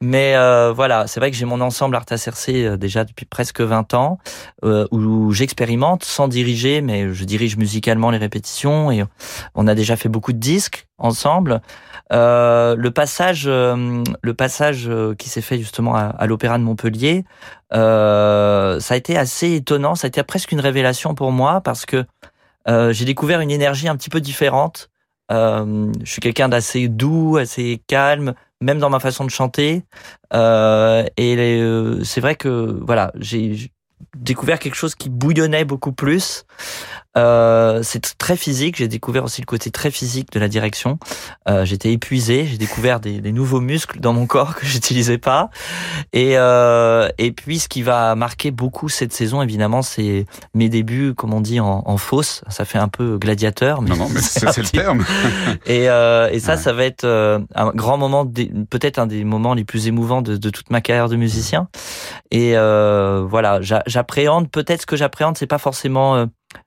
mais 0.00 0.34
euh, 0.36 0.72
voilà, 0.72 1.06
c'est 1.06 1.20
vrai 1.20 1.30
que 1.30 1.36
j'ai 1.36 1.44
mon 1.44 1.60
ensemble 1.60 1.94
Arta 1.94 2.16
Cercé 2.16 2.64
euh, 2.64 2.76
déjà 2.76 3.04
depuis 3.04 3.26
presque 3.26 3.60
20 3.60 3.94
ans, 3.94 4.18
euh, 4.64 4.86
où 4.90 5.32
j'expérimente 5.32 6.04
sans 6.04 6.26
diriger, 6.26 6.80
mais 6.80 7.12
je 7.12 7.24
dirige 7.24 7.56
musicalement 7.56 8.10
les 8.10 8.18
répétitions 8.18 8.90
et 8.90 9.04
on 9.54 9.66
a 9.68 9.74
déjà 9.74 9.96
fait 9.96 10.08
beaucoup 10.08 10.32
de 10.32 10.38
disques 10.38 10.86
ensemble. 10.98 11.60
Euh, 12.12 12.74
le 12.76 12.90
passage, 12.90 13.44
euh, 13.46 14.02
le 14.20 14.34
passage 14.34 14.90
qui 15.18 15.28
s'est 15.28 15.40
fait 15.40 15.58
justement 15.58 15.94
à, 15.94 16.02
à 16.02 16.26
l'Opéra 16.26 16.58
de 16.58 16.64
Montpellier, 16.64 17.24
ça 17.70 18.78
a 18.78 18.96
été 18.96 19.16
assez 19.16 19.54
étonnant. 19.54 19.94
Ça 19.94 20.06
a 20.06 20.08
été 20.08 20.22
presque 20.22 20.52
une 20.52 20.60
révélation 20.60 21.14
pour 21.14 21.32
moi 21.32 21.60
parce 21.60 21.86
que 21.86 22.04
euh, 22.68 22.92
j'ai 22.92 23.04
découvert 23.04 23.40
une 23.40 23.50
énergie 23.50 23.88
un 23.88 23.96
petit 23.96 24.10
peu 24.10 24.20
différente. 24.20 24.90
Euh, 25.30 25.92
je 26.02 26.10
suis 26.10 26.20
quelqu'un 26.20 26.48
d'assez 26.48 26.88
doux, 26.88 27.36
assez 27.38 27.82
calme, 27.86 28.34
même 28.60 28.78
dans 28.78 28.90
ma 28.90 29.00
façon 29.00 29.24
de 29.24 29.30
chanter. 29.30 29.84
Euh, 30.32 31.04
et 31.16 31.36
euh, 31.36 32.02
c'est 32.04 32.20
vrai 32.20 32.34
que 32.34 32.78
voilà, 32.82 33.12
j'ai 33.16 33.70
découvert 34.16 34.58
quelque 34.58 34.74
chose 34.74 34.94
qui 34.94 35.08
bouillonnait 35.08 35.64
beaucoup 35.64 35.92
plus. 35.92 36.44
Euh, 37.16 37.80
c'est 37.82 38.16
très 38.18 38.36
physique. 38.36 38.76
J'ai 38.76 38.88
découvert 38.88 39.24
aussi 39.24 39.40
le 39.40 39.46
côté 39.46 39.70
très 39.70 39.90
physique 39.90 40.32
de 40.32 40.40
la 40.40 40.48
direction. 40.48 40.98
Euh, 41.48 41.64
J'étais 41.64 41.92
épuisé. 41.92 42.46
J'ai 42.46 42.58
découvert 42.58 43.00
des, 43.00 43.20
des, 43.20 43.32
nouveaux 43.32 43.60
muscles 43.60 44.00
dans 44.00 44.12
mon 44.12 44.26
corps 44.26 44.54
que 44.56 44.66
j'utilisais 44.66 45.18
pas. 45.18 45.50
Et 46.12 46.36
euh, 46.36 47.08
et 47.18 47.32
puis 47.32 47.58
ce 47.58 47.68
qui 47.68 47.82
va 47.82 48.14
marquer 48.14 48.50
beaucoup 48.50 48.88
cette 48.88 49.12
saison, 49.12 49.42
évidemment, 49.42 49.82
c'est 49.82 50.26
mes 50.54 50.68
débuts, 50.68 51.14
comme 51.14 51.32
on 51.34 51.40
dit 51.40 51.60
en, 51.60 51.82
en 51.86 51.96
fosse. 51.96 52.42
Ça 52.48 52.64
fait 52.64 52.78
un 52.78 52.88
peu 52.88 53.18
gladiateur. 53.18 53.82
Mais 53.82 53.90
non, 53.90 53.96
non, 53.96 54.08
mais 54.12 54.20
c'est 54.20 54.58
le 54.58 54.68
terme. 54.68 55.04
et 55.66 55.88
euh, 55.88 56.28
et 56.30 56.40
ça, 56.40 56.56
ça 56.56 56.72
va 56.72 56.84
être 56.84 57.04
euh, 57.04 57.38
un 57.54 57.70
grand 57.70 57.96
moment, 57.96 58.26
peut-être 58.26 58.98
un 58.98 59.06
des 59.06 59.24
moments 59.24 59.54
les 59.54 59.64
plus 59.64 59.86
émouvants 59.86 60.22
de, 60.22 60.36
de 60.36 60.50
toute 60.50 60.70
ma 60.70 60.80
carrière 60.80 61.08
de 61.08 61.16
musicien. 61.16 61.68
Et 62.30 62.56
euh, 62.56 63.24
voilà, 63.28 63.60
j'appréhende 63.60 64.50
peut-être 64.50 64.82
ce 64.82 64.86
que 64.86 64.96
j'appréhende, 64.96 65.36
c'est 65.38 65.46
pas 65.46 65.58
forcément 65.58 66.26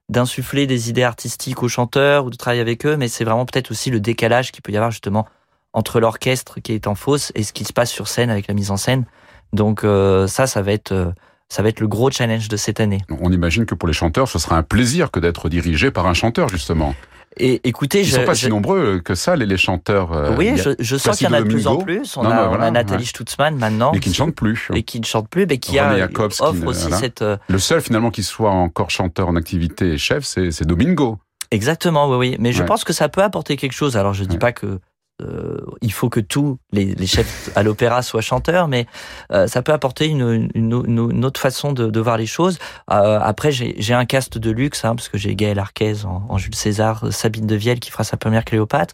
d'insuffler 0.10 0.68
des 0.68 0.90
idées 0.90 1.04
artistiques 1.04 1.64
aux 1.64 1.68
chanteurs 1.68 2.26
ou 2.26 2.30
de 2.30 2.36
travailler 2.36 2.62
avec 2.62 2.86
eux, 2.86 2.98
mais 2.98 3.08
c'est 3.08 3.24
vraiment 3.24 3.46
peut-être 3.46 3.72
aussi 3.72 3.90
le 3.90 4.00
décalage 4.00 4.52
qu'il 4.52 4.62
peut 4.62 4.72
y 4.72 4.78
avoir 4.78 4.92
justement 4.92 5.28
entre 5.74 6.00
l'orchestre 6.00 6.60
qui 6.60 6.74
est 6.74 6.88
en 6.88 6.96
fausse 6.96 7.32
et 7.36 7.44
ce 7.44 7.54
qui 7.54 7.64
se 7.64 7.74
passe 7.74 7.92
sur 7.92 8.08
scène 8.08 8.30
avec 8.30 8.48
la 8.48 8.54
mise 8.54 8.72
en 8.72 8.78
scène. 8.78 9.06
Donc 9.54 9.84
euh, 9.84 10.28
ça, 10.28 10.48
ça 10.48 10.62
va 10.62 10.72
être 10.72 10.92
euh, 10.92 11.12
ça 11.50 11.64
va 11.64 11.70
être 11.70 11.80
le 11.80 11.88
gros 11.88 12.12
challenge 12.12 12.50
de 12.50 12.58
cette 12.58 12.80
année. 12.80 13.00
On 13.22 13.32
imagine 13.32 13.66
que 13.66 13.76
pour 13.76 13.88
les 13.88 13.94
chanteurs, 13.94 14.28
ce 14.28 14.38
sera 14.40 14.58
un 14.58 14.64
plaisir 14.64 15.12
que 15.12 15.20
d'être 15.20 15.50
dirigé 15.50 15.92
par 15.92 16.08
un 16.08 16.14
chanteur 16.14 16.50
justement. 16.50 16.94
Et 17.40 17.68
écoutez, 17.68 18.02
ils 18.02 18.06
je, 18.06 18.16
sont 18.16 18.26
pas 18.26 18.36
si 18.36 18.50
nombreux 18.50 19.00
que 19.00 19.16
ça, 19.16 19.36
les, 19.36 19.46
les 19.46 19.58
chanteurs. 19.58 20.14
Euh, 20.14 20.36
oui, 20.38 20.54
je, 20.58 20.72
je 20.80 20.98
sens 20.98 21.18
qu'il 21.18 21.28
y 21.28 21.30
en 21.30 21.34
a 21.34 21.42
de 21.42 21.48
plus 21.48 21.68
en 21.68 21.78
plus. 21.78 22.18
On, 22.18 22.24
non, 22.24 22.30
a, 22.30 22.36
non, 22.36 22.48
voilà, 22.50 22.64
on 22.66 22.68
a, 22.68 22.72
Nathalie 22.72 23.04
ouais. 23.04 23.08
Stutzmann 23.08 23.56
maintenant, 23.56 23.92
mais 23.94 24.00
qui 24.00 24.10
ne 24.10 24.16
chante 24.16 24.36
plus, 24.36 24.70
et 24.74 24.84
qui 24.84 25.00
ne 25.00 25.06
chante 25.06 25.30
plus, 25.30 25.46
mais 25.46 25.58
qui 25.58 25.80
a 25.80 25.98
Jacobs, 25.98 26.34
offre 26.40 26.60
qui, 26.60 26.66
aussi 26.66 26.82
voilà. 26.84 26.98
cette. 26.98 27.22
Euh... 27.22 27.38
Le 27.48 27.60
seul 27.60 27.82
finalement 27.82 28.12
qui 28.12 28.24
soit 28.24 28.52
encore 28.52 28.90
chanteur 28.90 29.28
en 29.28 29.36
activité 29.36 29.94
et 29.94 29.98
chef, 29.98 30.24
c'est 30.24 30.66
Domingo. 30.66 31.20
Exactement, 31.52 32.10
oui, 32.10 32.18
oui. 32.18 32.38
Mais 32.40 32.52
je 32.52 32.62
ouais. 32.62 32.66
pense 32.66 32.84
que 32.84 32.94
ça 32.94 33.10
peut 33.10 33.24
apporter 33.24 33.56
quelque 33.56 33.74
chose. 33.74 33.96
Alors, 33.96 34.14
je 34.14 34.24
dis 34.24 34.34
ouais. 34.34 34.40
pas 34.40 34.52
que 34.52 34.80
euh, 35.24 35.58
il 35.82 35.92
faut 35.92 36.10
que 36.10 36.20
tous 36.20 36.60
les, 36.72 37.08
chefs 37.08 37.50
à 37.56 37.64
l'opéra 37.64 38.04
soient 38.04 38.22
chanteurs, 38.22 38.68
mais 38.68 38.86
euh, 39.32 39.48
ça 39.48 39.64
peut 39.64 39.74
apporter 39.74 40.06
une, 40.06 41.24
autre 41.26 41.40
façon 41.40 41.74
de, 41.74 42.00
voir 42.00 42.18
les 42.18 42.28
choses. 42.28 42.60
Euh, 42.92 43.20
après, 43.22 43.52
j'ai 43.52 43.94
un 43.94 44.06
cast 44.06 44.38
de 44.38 44.52
luxe, 44.52 44.86
hein, 44.86 44.96
parce 44.96 45.10
que 45.10 45.18
j'ai 45.18 45.36
Gaël 45.36 45.58
Arquez 45.58 46.06
en, 46.06 46.38
Jules 46.38 46.56
César, 46.56 47.12
Sabine 47.12 47.48
Devielle 47.48 47.80
qui 47.80 47.90
fera 47.90 48.04
sa 48.04 48.16
première 48.18 48.46
Cléopâtre, 48.46 48.94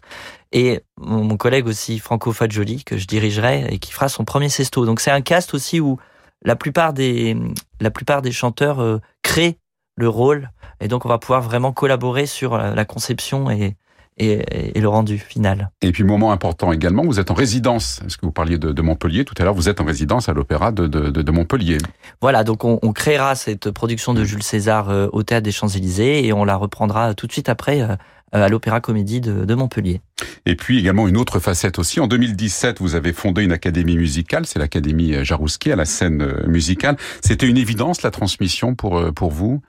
et 0.52 0.82
mon, 0.96 1.36
collègue 1.36 1.66
aussi 1.66 1.98
Franco 1.98 2.32
Fagioli 2.32 2.84
que 2.84 2.96
je 2.96 3.06
dirigerai 3.06 3.66
et 3.70 3.78
qui 3.78 3.92
fera 3.92 4.08
son 4.08 4.24
premier 4.24 4.48
Sesto. 4.48 4.86
Donc 4.86 5.00
c'est 5.00 5.10
un 5.10 5.20
cast 5.20 5.52
aussi 5.52 5.80
où 5.80 5.98
la 6.42 6.56
plupart 6.56 6.92
des 6.92 7.36
la 7.80 7.90
plupart 7.90 8.22
des 8.22 8.32
chanteurs 8.32 9.00
créent 9.22 9.58
le 9.96 10.08
rôle 10.08 10.50
et 10.80 10.86
donc 10.86 11.06
on 11.06 11.08
va 11.08 11.18
pouvoir 11.18 11.42
vraiment 11.42 11.72
collaborer 11.72 12.26
sur 12.26 12.56
la 12.56 12.84
conception 12.84 13.50
et 13.50 13.76
et, 14.18 14.78
le 14.78 14.88
rendu 14.88 15.18
final. 15.18 15.70
Et 15.82 15.92
puis, 15.92 16.04
moment 16.04 16.32
important 16.32 16.72
également, 16.72 17.04
vous 17.04 17.20
êtes 17.20 17.30
en 17.30 17.34
résidence. 17.34 18.00
Est-ce 18.06 18.16
que 18.16 18.26
vous 18.26 18.32
parliez 18.32 18.58
de, 18.58 18.82
Montpellier 18.82 19.24
tout 19.24 19.34
à 19.38 19.44
l'heure? 19.44 19.54
Vous 19.54 19.68
êtes 19.68 19.80
en 19.80 19.84
résidence 19.84 20.28
à 20.28 20.32
l'Opéra 20.32 20.72
de, 20.72 20.86
de, 20.86 21.30
Montpellier. 21.32 21.78
Voilà, 22.20 22.44
donc 22.44 22.64
on, 22.64 22.78
créera 22.92 23.34
cette 23.34 23.70
production 23.70 24.14
de 24.14 24.22
Jules 24.22 24.42
César 24.42 24.88
euh, 24.88 25.08
au 25.12 25.24
Théâtre 25.24 25.42
des 25.42 25.52
Champs-Élysées 25.52 26.24
et 26.24 26.32
on 26.32 26.44
la 26.44 26.54
reprendra 26.54 27.14
tout 27.14 27.26
de 27.26 27.32
suite 27.32 27.48
après 27.48 27.82
euh, 27.82 27.96
à 28.30 28.48
l'Opéra 28.48 28.80
Comédie 28.80 29.20
de, 29.20 29.54
Montpellier. 29.54 30.00
Et 30.46 30.54
puis 30.54 30.78
également 30.78 31.08
une 31.08 31.16
autre 31.16 31.40
facette 31.40 31.78
aussi. 31.78 31.98
En 31.98 32.06
2017, 32.06 32.80
vous 32.80 32.94
avez 32.94 33.12
fondé 33.12 33.42
une 33.42 33.52
académie 33.52 33.96
musicale, 33.96 34.46
c'est 34.46 34.58
l'Académie 34.58 35.24
Jarouski 35.24 35.72
à 35.72 35.76
la 35.76 35.84
scène 35.84 36.22
euh, 36.22 36.46
musicale. 36.46 36.96
C'était 37.20 37.48
une 37.48 37.56
évidence 37.56 38.02
la 38.02 38.10
transmission 38.10 38.74
pour, 38.74 39.12
pour 39.12 39.30
vous? 39.30 39.60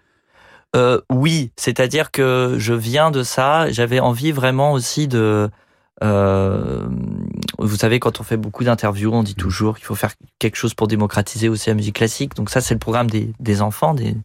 Euh, 0.75 0.99
oui, 1.09 1.51
c'est-à-dire 1.55 2.11
que 2.11 2.55
je 2.57 2.73
viens 2.73 3.11
de 3.11 3.23
ça. 3.23 3.71
J'avais 3.71 3.99
envie 3.99 4.31
vraiment 4.31 4.73
aussi 4.73 5.07
de. 5.07 5.49
Euh, 6.03 6.85
vous 7.57 7.77
savez, 7.77 7.99
quand 7.99 8.19
on 8.19 8.23
fait 8.23 8.35
beaucoup 8.35 8.65
d'interviews, 8.65 9.13
on 9.13 9.23
dit 9.23 9.31
mmh. 9.31 9.35
toujours 9.35 9.75
qu'il 9.77 9.85
faut 9.85 9.95
faire 9.95 10.13
quelque 10.39 10.57
chose 10.57 10.73
pour 10.73 10.87
démocratiser 10.87 11.47
aussi 11.47 11.69
la 11.69 11.75
musique 11.75 11.95
classique. 11.95 12.35
Donc 12.35 12.49
ça, 12.49 12.59
c'est 12.59 12.73
le 12.73 12.79
programme 12.79 13.09
des, 13.09 13.31
des 13.39 13.61
enfants, 13.61 13.93
des, 13.93 14.17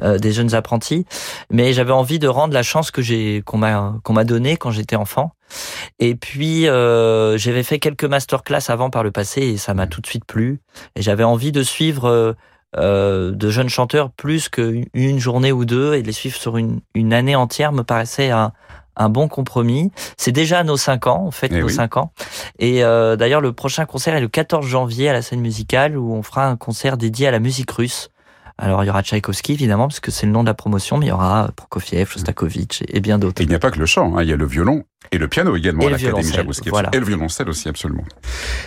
euh, 0.00 0.18
des 0.18 0.30
jeunes 0.30 0.54
apprentis. 0.54 1.06
Mais 1.50 1.72
j'avais 1.72 1.92
envie 1.92 2.20
de 2.20 2.28
rendre 2.28 2.54
la 2.54 2.62
chance 2.62 2.92
que 2.92 3.02
j'ai 3.02 3.42
qu'on 3.44 3.58
m'a 3.58 3.96
qu'on 4.04 4.12
m'a 4.12 4.24
donnée 4.24 4.56
quand 4.56 4.70
j'étais 4.70 4.94
enfant. 4.94 5.32
Et 5.98 6.14
puis 6.14 6.68
euh, 6.68 7.36
j'avais 7.36 7.64
fait 7.64 7.80
quelques 7.80 8.04
masterclass 8.04 8.68
avant 8.68 8.90
par 8.90 9.02
le 9.02 9.10
passé 9.10 9.40
et 9.40 9.56
ça 9.56 9.74
m'a 9.74 9.86
mmh. 9.86 9.88
tout 9.88 10.00
de 10.00 10.06
suite 10.06 10.24
plu. 10.24 10.60
Et 10.94 11.02
j'avais 11.02 11.24
envie 11.24 11.50
de 11.50 11.64
suivre 11.64 12.36
euh, 12.76 13.32
de 13.32 13.50
jeunes 13.50 13.68
chanteurs 13.68 14.10
plus 14.10 14.48
qu'une 14.48 15.18
journée 15.18 15.52
ou 15.52 15.64
deux 15.64 15.94
et 15.94 16.02
de 16.02 16.06
les 16.06 16.12
suivre 16.12 16.36
sur 16.36 16.56
une, 16.56 16.80
une 16.94 17.14
année 17.14 17.34
entière 17.34 17.72
me 17.72 17.82
paraissait 17.82 18.30
un, 18.30 18.52
un 18.98 19.08
bon 19.08 19.28
compromis. 19.28 19.90
C'est 20.16 20.32
déjà 20.32 20.62
nos 20.64 20.76
cinq 20.76 21.06
ans, 21.06 21.24
on 21.26 21.30
fête 21.30 21.52
eh 21.54 21.60
nos 21.60 21.68
cinq 21.68 21.96
ans. 21.96 22.12
Et 22.58 22.84
euh, 22.84 23.16
d'ailleurs, 23.16 23.40
le 23.40 23.52
prochain 23.52 23.86
concert 23.86 24.14
est 24.14 24.20
le 24.20 24.28
14 24.28 24.66
janvier 24.66 25.08
à 25.08 25.12
la 25.12 25.22
scène 25.22 25.40
musicale 25.40 25.96
où 25.96 26.12
on 26.12 26.22
fera 26.22 26.46
un 26.46 26.56
concert 26.56 26.96
dédié 26.96 27.28
à 27.28 27.30
la 27.30 27.38
musique 27.38 27.70
russe. 27.70 28.10
Alors, 28.60 28.82
il 28.82 28.88
y 28.88 28.90
aura 28.90 29.02
Tchaïkovski, 29.02 29.52
évidemment, 29.52 29.86
parce 29.86 30.00
que 30.00 30.10
c'est 30.10 30.26
le 30.26 30.32
nom 30.32 30.42
de 30.42 30.48
la 30.48 30.54
promotion, 30.54 30.98
mais 30.98 31.06
il 31.06 31.08
y 31.10 31.12
aura 31.12 31.50
Prokofiev, 31.54 32.10
Shostakovich 32.10 32.82
et 32.88 33.00
bien 33.00 33.18
d'autres. 33.18 33.40
Il 33.40 33.48
n'y 33.48 33.54
a 33.54 33.60
pas 33.60 33.70
que 33.70 33.78
le 33.78 33.86
chant, 33.86 34.16
hein, 34.16 34.22
il 34.24 34.28
y 34.28 34.32
a 34.32 34.36
le 34.36 34.46
violon 34.46 34.82
et 35.12 35.18
le 35.18 35.28
piano 35.28 35.54
également 35.54 35.86
à 35.86 35.90
l'Académie 35.90 36.24
Tchaïkovski. 36.24 36.70
Et 36.92 36.98
le 36.98 37.06
violoncelle 37.06 37.48
aussi, 37.48 37.68
absolument. 37.68 38.02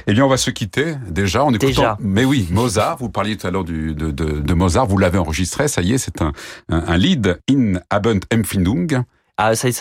Eh 0.08 0.14
bien, 0.14 0.24
on 0.24 0.30
va 0.30 0.38
se 0.38 0.50
quitter 0.50 0.96
déjà 1.10 1.44
en 1.44 1.50
écoutant... 1.50 1.68
Déjà. 1.68 1.98
Mais 2.00 2.24
oui, 2.24 2.48
Mozart, 2.52 2.98
vous 2.98 3.10
parliez 3.10 3.36
tout 3.36 3.48
à 3.48 3.52
l'heure 3.52 3.66
de, 3.66 3.92
de, 3.92 4.12
de, 4.12 4.54
Mozart, 4.54 4.88
vous 4.88 4.98
l'avez 4.98 5.18
enregistré, 5.18 5.68
ça 5.68 5.82
y 5.82 5.94
est, 5.94 5.98
c'est 5.98 6.22
un, 6.22 6.32
un, 6.70 6.98
lead 6.98 7.40
in 7.50 7.74
Abend 7.90 8.20
Empfindung. 8.34 9.04
Ah, 9.38 9.56
c'est 9.56 9.74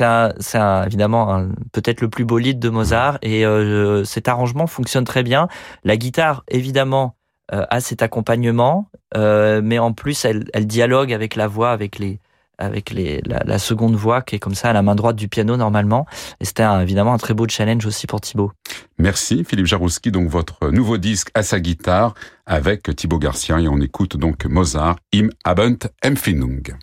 évidemment 0.87 1.47
peut-être 1.73 2.01
le 2.01 2.09
plus 2.09 2.25
beau 2.25 2.39
lead 2.39 2.59
de 2.59 2.69
Mozart 2.69 3.19
et 3.23 3.45
euh, 3.45 4.05
cet 4.05 4.27
arrangement 4.27 4.67
fonctionne 4.67 5.05
très 5.05 5.23
bien. 5.23 5.49
La 5.85 5.97
guitare, 5.97 6.45
évidemment, 6.49 7.15
euh, 7.53 7.65
a 7.71 7.81
cet 7.81 8.03
accompagnement, 8.03 8.89
euh, 9.17 9.61
mais 9.63 9.79
en 9.79 9.93
plus 9.93 10.25
elle, 10.25 10.45
elle, 10.53 10.67
dialogue 10.67 11.13
avec 11.13 11.37
la 11.37 11.49
voix, 11.49 11.71
avec 11.71 11.99
les 11.99 12.19
avec 12.59 12.91
les, 12.91 13.23
la, 13.25 13.43
la, 13.47 13.59
seconde 13.59 13.95
voix 13.95 14.21
qui 14.21 14.37
est 14.37 14.39
comme 14.39 14.55
ça 14.55 14.69
à 14.69 14.73
la 14.75 14.83
main 14.83 14.95
droite 14.95 15.17
du 15.17 15.29
piano 15.29 15.57
normalement. 15.57 16.05
Et 16.41 16.45
c'était 16.45 16.67
évidemment 16.83 17.15
un 17.15 17.19
très 17.19 17.33
beau 17.33 17.47
challenge 17.49 17.87
aussi 17.87 18.07
pour 18.07 18.21
Thibaut. 18.21 18.53
Merci 18.99 19.45
Philippe 19.45 19.65
Jarouski, 19.65 20.11
donc 20.11 20.29
votre 20.29 20.71
nouveau 20.71 20.99
disque 20.99 21.31
à 21.35 21.43
sa 21.43 21.59
guitare 21.59 22.13
avec 22.45 22.95
Thibaut 22.95 23.19
Garcia 23.19 23.59
et 23.61 23.69
on 23.69 23.81
écoute 23.81 24.19
donc 24.19 24.45
Mozart 24.45 24.97
im 25.15 25.29
Abend 25.45 25.89
Empfindung. 26.05 26.77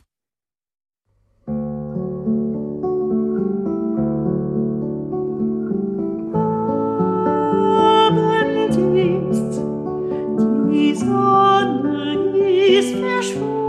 die 10.78 10.94
Sonne 10.94 12.14
ist 12.70 12.96
verschwunden. 12.96 13.67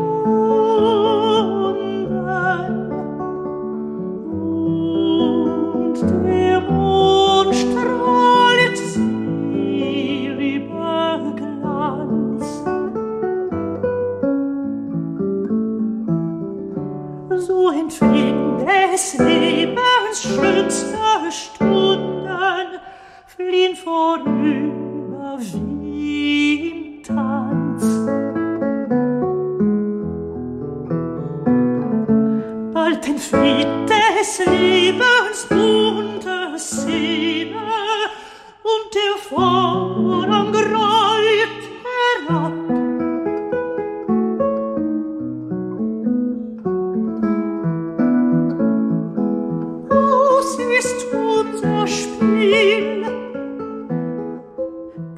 ist 50.79 51.07
unser 51.13 51.87
Spiel 51.87 53.05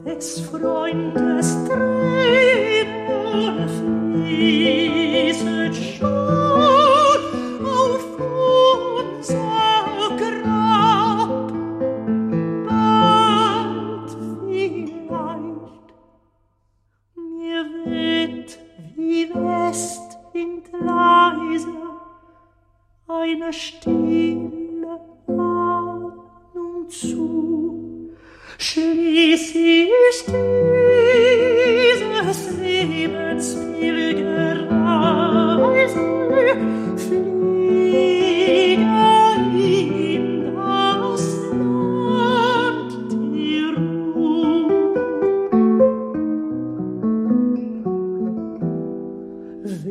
des 0.06 0.40
Freundes. 0.40 1.29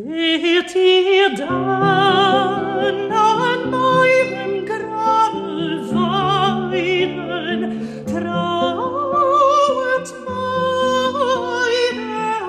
Wird 0.10 0.74
ihr 0.76 1.30
dann 1.36 3.12
an 3.12 3.70
meinem 3.70 4.66
Grabel 4.66 5.94
weinen, 5.94 8.06
trauert 8.08 10.12
meine 10.26 12.42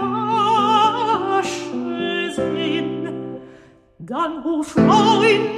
Asche 1.37 2.33
sehen? 2.35 3.05
Dann, 3.99 4.43
o 4.43 4.61
oh 4.61 4.63
Freund, 4.63 5.50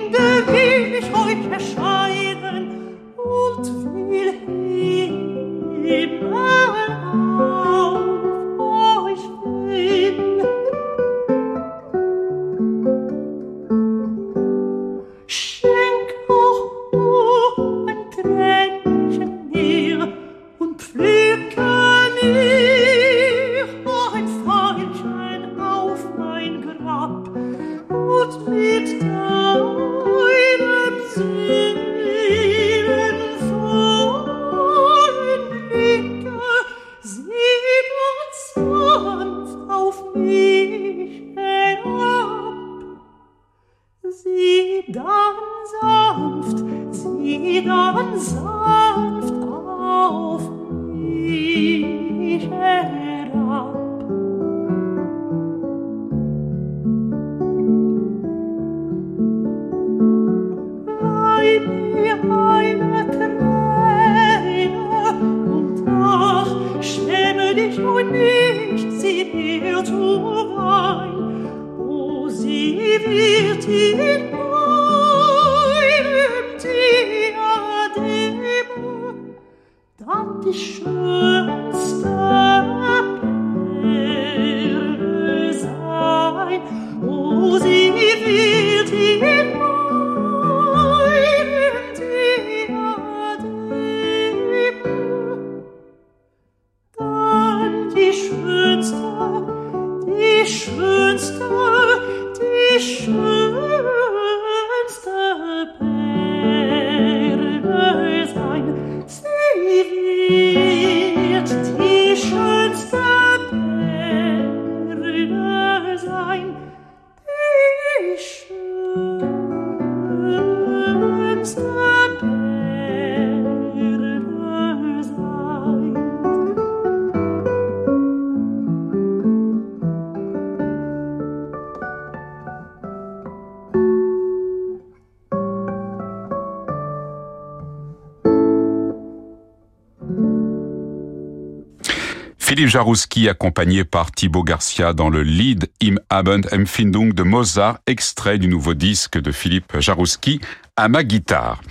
Philippe 142.52 142.68
Jarouski 142.68 143.30
accompagné 143.30 143.82
par 143.82 144.12
Thibaut 144.12 144.42
Garcia 144.42 144.92
dans 144.92 145.08
le 145.08 145.22
Lied 145.22 145.70
im 145.82 145.94
Abend 146.10 146.42
Empfindung 146.52 147.14
de 147.14 147.22
Mozart, 147.22 147.78
extrait 147.86 148.36
du 148.36 148.46
nouveau 148.46 148.74
disque 148.74 149.18
de 149.18 149.32
Philippe 149.32 149.80
Jarouski 149.80 150.38
à 150.76 150.88
ma 150.88 151.02
guitare. 151.02 151.62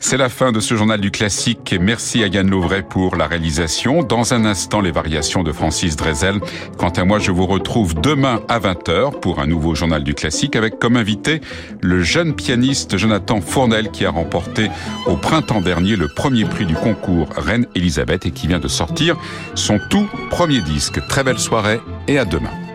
C'est 0.00 0.16
la 0.16 0.28
fin 0.28 0.52
de 0.52 0.60
ce 0.60 0.76
journal 0.76 1.00
du 1.00 1.10
classique. 1.10 1.74
Merci 1.78 2.22
à 2.22 2.28
Yann 2.28 2.48
Louvray 2.48 2.82
pour 2.82 3.16
la 3.16 3.26
réalisation. 3.26 4.02
Dans 4.02 4.32
un 4.32 4.44
instant, 4.44 4.80
les 4.80 4.92
variations 4.92 5.42
de 5.42 5.52
Francis 5.52 5.96
Drezel. 5.96 6.40
Quant 6.78 6.90
à 6.90 7.04
moi, 7.04 7.18
je 7.18 7.32
vous 7.32 7.46
retrouve 7.46 7.94
demain 7.94 8.40
à 8.48 8.60
20h 8.60 9.18
pour 9.20 9.40
un 9.40 9.46
nouveau 9.46 9.74
journal 9.74 10.04
du 10.04 10.14
classique 10.14 10.56
avec 10.56 10.78
comme 10.78 10.96
invité 10.96 11.40
le 11.82 12.00
jeune 12.02 12.34
pianiste 12.34 12.96
Jonathan 12.96 13.40
Fournel 13.40 13.90
qui 13.90 14.04
a 14.06 14.10
remporté 14.10 14.70
au 15.06 15.16
printemps 15.16 15.60
dernier 15.60 15.96
le 15.96 16.08
premier 16.08 16.44
prix 16.44 16.64
du 16.64 16.74
concours 16.74 17.28
Reine 17.36 17.66
Elisabeth 17.74 18.24
et 18.24 18.30
qui 18.30 18.46
vient 18.46 18.60
de 18.60 18.68
sortir 18.68 19.16
son 19.54 19.78
tout 19.90 20.08
premier 20.30 20.60
disque. 20.60 21.04
Très 21.08 21.24
belle 21.24 21.40
soirée 21.40 21.80
et 22.06 22.18
à 22.18 22.24
demain. 22.24 22.67